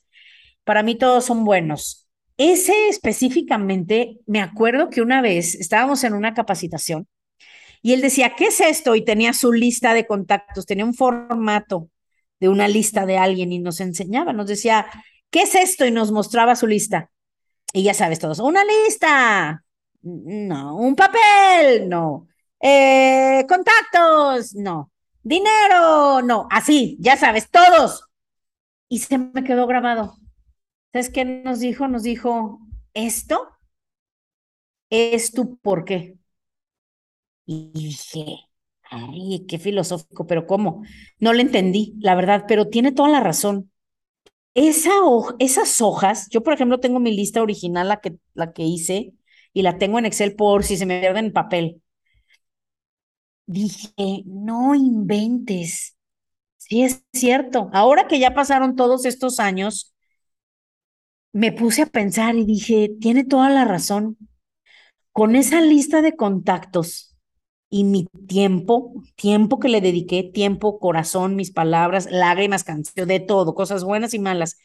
Para 0.64 0.82
mí 0.82 0.96
todos 0.96 1.24
son 1.26 1.44
buenos. 1.44 2.01
Ese 2.36 2.88
específicamente, 2.88 4.18
me 4.26 4.40
acuerdo 4.40 4.90
que 4.90 5.02
una 5.02 5.20
vez 5.20 5.54
estábamos 5.54 6.02
en 6.04 6.14
una 6.14 6.34
capacitación 6.34 7.06
y 7.82 7.92
él 7.92 8.00
decía, 8.00 8.34
¿qué 8.36 8.46
es 8.46 8.60
esto? 8.60 8.94
Y 8.94 9.04
tenía 9.04 9.32
su 9.32 9.52
lista 9.52 9.92
de 9.92 10.06
contactos, 10.06 10.66
tenía 10.66 10.84
un 10.84 10.94
formato 10.94 11.90
de 12.40 12.48
una 12.48 12.68
lista 12.68 13.06
de 13.06 13.18
alguien 13.18 13.52
y 13.52 13.58
nos 13.58 13.80
enseñaba, 13.80 14.32
nos 14.32 14.46
decía, 14.46 14.86
¿qué 15.30 15.42
es 15.42 15.54
esto? 15.54 15.84
Y 15.84 15.90
nos 15.90 16.12
mostraba 16.12 16.56
su 16.56 16.66
lista. 16.66 17.10
Y 17.72 17.84
ya 17.84 17.94
sabes 17.94 18.18
todos, 18.18 18.38
una 18.38 18.62
lista, 18.64 19.64
no, 20.02 20.76
un 20.76 20.94
papel, 20.94 21.88
no, 21.88 22.28
eh, 22.60 23.44
contactos, 23.48 24.54
no, 24.54 24.92
dinero, 25.22 26.22
no, 26.22 26.46
así, 26.50 26.96
ya 27.00 27.16
sabes, 27.16 27.50
todos. 27.50 28.04
Y 28.88 28.98
se 29.00 29.18
me 29.18 29.42
quedó 29.44 29.66
grabado. 29.66 30.21
¿Sabes 30.92 31.10
qué 31.10 31.24
nos 31.24 31.60
dijo? 31.60 31.88
Nos 31.88 32.02
dijo, 32.02 32.60
esto 32.94 33.48
es 34.90 35.32
tu 35.32 35.56
por 35.58 35.84
qué. 35.84 36.16
Y 37.46 37.70
dije, 37.74 38.38
Ay, 38.90 39.46
qué 39.48 39.58
filosófico, 39.58 40.26
pero 40.26 40.46
¿cómo? 40.46 40.82
No 41.18 41.32
le 41.32 41.42
entendí, 41.42 41.94
la 42.00 42.14
verdad, 42.14 42.44
pero 42.48 42.68
tiene 42.68 42.92
toda 42.92 43.08
la 43.08 43.20
razón. 43.20 43.70
Esa 44.54 44.90
esas 45.40 45.80
hojas, 45.82 46.28
yo 46.30 46.42
por 46.42 46.54
ejemplo 46.54 46.80
tengo 46.80 47.00
mi 47.00 47.12
lista 47.16 47.42
original, 47.42 47.88
la 47.88 48.00
que, 48.00 48.16
la 48.34 48.52
que 48.54 48.64
hice, 48.64 49.14
y 49.54 49.62
la 49.62 49.78
tengo 49.78 49.98
en 50.00 50.06
Excel 50.06 50.36
por 50.36 50.64
si 50.64 50.76
se 50.78 50.86
me 50.86 51.00
pierde 51.00 51.20
en 51.20 51.32
papel. 51.32 51.82
Dije, 53.46 54.22
no 54.26 54.74
inventes. 54.74 55.96
Sí, 56.58 56.82
es 56.84 57.04
cierto. 57.12 57.70
Ahora 57.72 58.08
que 58.08 58.20
ya 58.20 58.34
pasaron 58.34 58.76
todos 58.76 59.06
estos 59.06 59.40
años, 59.40 59.91
me 61.32 61.52
puse 61.52 61.82
a 61.82 61.86
pensar 61.86 62.36
y 62.36 62.44
dije, 62.44 62.90
tiene 63.00 63.24
toda 63.24 63.50
la 63.50 63.64
razón. 63.64 64.16
Con 65.12 65.36
esa 65.36 65.60
lista 65.60 66.02
de 66.02 66.16
contactos 66.16 67.16
y 67.70 67.84
mi 67.84 68.06
tiempo, 68.26 68.92
tiempo 69.16 69.58
que 69.58 69.68
le 69.68 69.80
dediqué, 69.80 70.22
tiempo, 70.22 70.78
corazón, 70.78 71.36
mis 71.36 71.50
palabras, 71.50 72.08
lágrimas, 72.10 72.64
canción, 72.64 73.08
de 73.08 73.20
todo, 73.20 73.54
cosas 73.54 73.84
buenas 73.84 74.14
y 74.14 74.18
malas. 74.18 74.58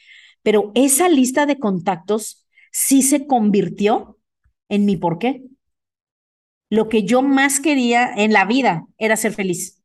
Pero 0.44 0.72
esa 0.76 1.10
lista 1.10 1.46
de 1.46 1.58
contactos 1.58 2.46
sí 2.72 3.02
se 3.02 3.28
convirtió 3.28 4.18
en 4.70 4.86
mi 4.86 4.98
porqué. 4.98 5.44
Lo 6.70 6.90
que 6.90 7.04
yo 7.04 7.22
más 7.22 7.60
quería 7.60 8.12
en 8.14 8.34
la 8.34 8.46
vida 8.46 8.86
era 8.98 9.16
ser 9.16 9.34
feliz. 9.34 9.82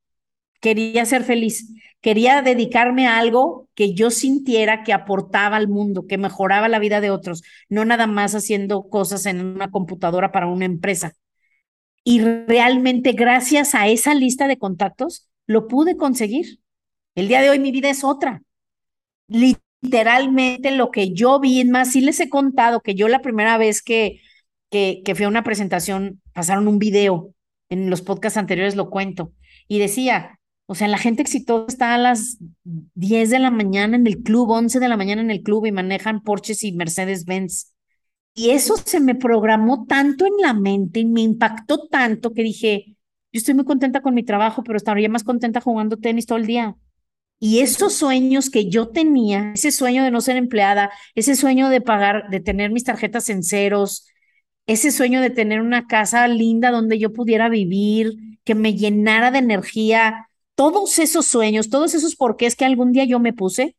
Quería 0.61 1.05
ser 1.07 1.25
feliz. 1.25 1.73
Quería 2.02 2.42
dedicarme 2.42 3.06
a 3.06 3.18
algo 3.18 3.68
que 3.74 3.94
yo 3.94 4.10
sintiera 4.10 4.82
que 4.82 4.92
aportaba 4.92 5.56
al 5.56 5.68
mundo, 5.68 6.06
que 6.06 6.18
mejoraba 6.18 6.68
la 6.68 6.80
vida 6.80 7.00
de 7.00 7.10
otros, 7.10 7.42
no 7.68 7.84
nada 7.84 8.08
más 8.08 8.34
haciendo 8.34 8.88
cosas 8.90 9.24
en 9.24 9.40
una 9.40 9.70
computadora 9.70 10.32
para 10.32 10.48
una 10.48 10.64
empresa. 10.64 11.14
Y 12.04 12.20
realmente 12.20 13.12
gracias 13.12 13.76
a 13.76 13.86
esa 13.86 14.14
lista 14.14 14.48
de 14.48 14.58
contactos 14.58 15.28
lo 15.46 15.68
pude 15.68 15.96
conseguir. 15.96 16.58
El 17.14 17.28
día 17.28 17.40
de 17.40 17.50
hoy 17.50 17.60
mi 17.60 17.70
vida 17.70 17.88
es 17.88 18.02
otra. 18.02 18.42
Literalmente 19.28 20.72
lo 20.72 20.90
que 20.90 21.12
yo 21.12 21.38
vi, 21.38 21.64
más 21.64 21.92
sí 21.92 22.00
les 22.00 22.18
he 22.18 22.28
contado 22.28 22.80
que 22.80 22.96
yo 22.96 23.06
la 23.06 23.22
primera 23.22 23.58
vez 23.58 23.80
que, 23.80 24.20
que, 24.70 25.02
que 25.04 25.14
fui 25.14 25.24
a 25.24 25.28
una 25.28 25.44
presentación, 25.44 26.20
pasaron 26.32 26.66
un 26.66 26.80
video, 26.80 27.32
en 27.68 27.90
los 27.90 28.02
podcasts 28.02 28.36
anteriores 28.38 28.74
lo 28.74 28.90
cuento, 28.90 29.32
y 29.68 29.78
decía, 29.78 30.40
o 30.66 30.75
sea, 30.75 30.88
la 30.88 30.98
gente 30.98 31.22
exitosa 31.22 31.66
está 31.68 31.94
a 31.94 31.98
las 31.98 32.38
10 32.94 33.31
de 33.31 33.38
la 33.38 33.51
mañana 33.51 33.96
en 33.96 34.07
el 34.07 34.22
club, 34.22 34.51
11 34.51 34.81
de 34.81 34.88
la 34.88 34.96
mañana 34.96 35.20
en 35.20 35.31
el 35.31 35.42
club 35.42 35.66
y 35.66 35.72
manejan 35.72 36.22
Porsches 36.22 36.62
y 36.64 36.72
Mercedes-Benz. 36.72 37.72
Y 38.35 38.51
eso 38.51 38.77
se 38.77 39.01
me 39.01 39.14
programó 39.14 39.85
tanto 39.87 40.25
en 40.25 40.35
la 40.40 40.55
mente 40.55 41.01
y 41.01 41.05
me 41.05 41.20
impactó 41.20 41.88
tanto 41.88 42.33
que 42.33 42.42
dije, 42.42 42.96
yo 43.33 43.38
estoy 43.38 43.55
muy 43.55 43.64
contenta 43.64 44.01
con 44.01 44.14
mi 44.14 44.22
trabajo, 44.22 44.62
pero 44.62 44.77
estaría 44.77 45.09
más 45.09 45.25
contenta 45.25 45.61
jugando 45.61 45.98
tenis 45.98 46.27
todo 46.27 46.38
el 46.38 46.46
día. 46.46 46.77
Y 47.38 47.59
esos 47.59 47.94
sueños 47.94 48.51
que 48.51 48.70
yo 48.70 48.88
tenía, 48.88 49.53
ese 49.55 49.72
sueño 49.72 50.05
de 50.05 50.11
no 50.11 50.20
ser 50.20 50.37
empleada, 50.37 50.90
ese 51.14 51.35
sueño 51.35 51.68
de 51.68 51.81
pagar, 51.81 52.31
de 52.31 52.40
tener 52.40 52.70
mis 52.70 52.85
tarjetas 52.85 53.29
en 53.31 53.42
ceros, 53.42 54.07
ese 54.66 54.92
sueño 54.92 55.20
de 55.20 55.31
tener 55.31 55.61
una 55.61 55.87
casa 55.87 56.29
linda 56.29 56.70
donde 56.70 56.98
yo 56.98 57.12
pudiera 57.12 57.48
vivir, 57.48 58.14
que 58.44 58.55
me 58.55 58.75
llenara 58.75 59.31
de 59.31 59.38
energía, 59.38 60.29
todos 60.62 61.01
esos 61.01 61.27
sueños, 61.27 61.70
todos 61.70 61.92
esos 61.92 62.14
porqués 62.14 62.55
que 62.55 62.64
algún 62.64 62.92
día 62.92 63.05
yo 63.05 63.18
me 63.18 63.33
puse, 63.33 63.75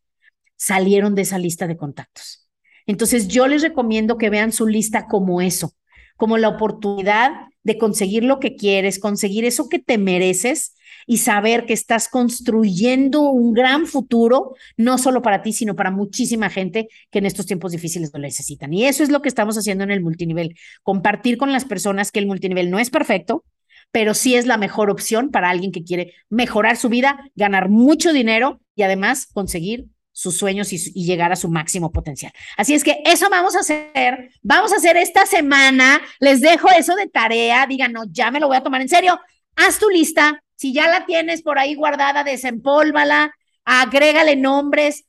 salieron 0.57 1.15
de 1.15 1.21
esa 1.21 1.37
lista 1.37 1.65
de 1.65 1.77
contactos. 1.77 2.49
Entonces 2.85 3.29
yo 3.29 3.47
les 3.47 3.61
recomiendo 3.61 4.17
que 4.17 4.29
vean 4.29 4.51
su 4.51 4.67
lista 4.67 5.07
como 5.07 5.39
eso, 5.39 5.71
como 6.17 6.37
la 6.37 6.49
oportunidad 6.49 7.31
de 7.63 7.77
conseguir 7.77 8.25
lo 8.25 8.41
que 8.41 8.57
quieres, 8.57 8.99
conseguir 8.99 9.45
eso 9.45 9.69
que 9.69 9.79
te 9.79 9.97
mereces 9.97 10.75
y 11.07 11.19
saber 11.19 11.65
que 11.65 11.71
estás 11.71 12.09
construyendo 12.09 13.29
un 13.29 13.53
gran 13.53 13.87
futuro, 13.87 14.53
no 14.75 14.97
solo 14.97 15.21
para 15.21 15.41
ti, 15.41 15.53
sino 15.53 15.77
para 15.77 15.89
muchísima 15.89 16.49
gente 16.49 16.89
que 17.11 17.19
en 17.19 17.25
estos 17.25 17.45
tiempos 17.45 17.71
difíciles 17.71 18.11
lo 18.13 18.19
necesitan. 18.19 18.73
Y 18.73 18.87
eso 18.87 19.03
es 19.03 19.09
lo 19.09 19.21
que 19.21 19.29
estamos 19.29 19.57
haciendo 19.57 19.85
en 19.85 19.91
el 19.91 20.01
multinivel, 20.01 20.57
compartir 20.81 21.37
con 21.37 21.53
las 21.53 21.63
personas 21.63 22.11
que 22.11 22.19
el 22.19 22.27
multinivel 22.27 22.69
no 22.69 22.77
es 22.77 22.89
perfecto, 22.89 23.45
pero 23.93 24.15
sí 24.15 24.35
es 24.35 24.47
la 24.47 24.57
mejor 24.57 24.89
opción 24.89 25.29
para 25.29 25.51
alguien 25.51 25.71
que 25.71 25.83
quiere 25.83 26.15
mejorar 26.27 26.77
su 26.77 26.89
vida, 26.89 27.29
ganar 27.35 27.69
mucho 27.69 28.11
dinero 28.11 28.59
y 28.75 28.81
además 28.81 29.27
conseguir 29.31 29.85
sus 30.11 30.35
sueños 30.35 30.73
y, 30.73 30.77
llegar 31.05 31.31
a 31.31 31.35
su 31.35 31.47
máximo 31.47 31.91
potencial. 31.91 32.33
Así 32.57 32.73
es 32.73 32.83
que 32.83 33.03
eso 33.05 33.29
vamos 33.29 33.55
a 33.55 33.59
hacer, 33.59 34.31
vamos 34.41 34.73
a 34.73 34.77
hacer 34.77 34.97
esta 34.97 35.27
semana, 35.27 36.01
les 36.19 36.41
dejo 36.41 36.69
eso 36.71 36.95
de 36.95 37.07
tarea, 37.07 37.67
digan, 37.67 37.93
no, 37.93 38.05
ya 38.09 38.31
me 38.31 38.39
lo 38.39 38.47
voy 38.47 38.57
a 38.57 38.63
tomar 38.63 38.81
en 38.81 38.89
serio, 38.89 39.19
haz 39.55 39.77
tu 39.77 39.87
lista, 39.91 40.43
si 40.55 40.73
ya 40.73 40.87
la 40.87 41.05
tienes 41.05 41.43
por 41.43 41.59
ahí 41.59 41.75
guardada, 41.75 42.23
desempólvala, 42.23 43.35
agrégale 43.63 44.35
nombres, 44.35 45.05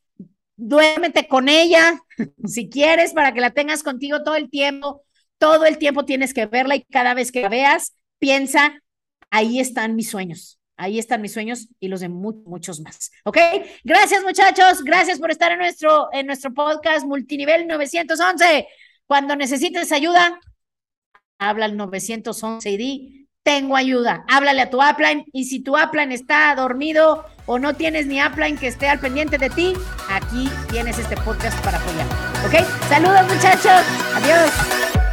duérmete 0.56 1.26
con 1.26 1.48
ella, 1.48 2.02
si 2.44 2.68
quieres, 2.68 3.14
para 3.14 3.32
que 3.32 3.40
la 3.40 3.50
tengas 3.50 3.82
contigo 3.82 4.22
todo 4.22 4.36
el 4.36 4.50
tiempo, 4.50 5.02
todo 5.38 5.64
el 5.64 5.78
tiempo 5.78 6.04
tienes 6.04 6.34
que 6.34 6.44
verla 6.44 6.76
y 6.76 6.84
cada 6.84 7.14
vez 7.14 7.32
que 7.32 7.40
la 7.40 7.48
veas, 7.48 7.94
piensa, 8.24 8.80
ahí 9.30 9.60
están 9.60 9.96
mis 9.96 10.08
sueños. 10.08 10.58
Ahí 10.78 10.98
están 10.98 11.20
mis 11.20 11.34
sueños 11.34 11.68
y 11.78 11.88
los 11.88 12.00
de 12.00 12.08
muchos 12.08 12.80
más. 12.80 13.12
¿Ok? 13.24 13.36
Gracias, 13.84 14.24
muchachos. 14.24 14.82
Gracias 14.82 15.18
por 15.20 15.30
estar 15.30 15.52
en 15.52 15.58
nuestro, 15.58 16.08
en 16.10 16.26
nuestro 16.26 16.54
podcast 16.54 17.04
Multinivel 17.04 17.66
911. 17.66 18.66
Cuando 19.06 19.36
necesites 19.36 19.92
ayuda, 19.92 20.40
habla 21.38 21.66
al 21.66 21.76
911 21.76 22.70
y 22.70 22.76
di, 22.78 23.28
tengo 23.42 23.76
ayuda. 23.76 24.24
Háblale 24.26 24.62
a 24.62 24.70
tu 24.70 24.82
upline 24.82 25.26
y 25.30 25.44
si 25.44 25.60
tu 25.60 25.76
upline 25.76 26.10
está 26.10 26.54
dormido 26.54 27.26
o 27.44 27.58
no 27.58 27.74
tienes 27.74 28.06
ni 28.06 28.24
upline 28.24 28.56
que 28.56 28.68
esté 28.68 28.88
al 28.88 29.00
pendiente 29.00 29.36
de 29.36 29.50
ti, 29.50 29.74
aquí 30.08 30.48
tienes 30.70 30.98
este 30.98 31.16
podcast 31.18 31.62
para 31.62 31.76
apoyar. 31.76 32.06
¿Ok? 32.46 32.66
Saludos, 32.88 33.30
muchachos. 33.30 33.82
Adiós. 34.14 35.03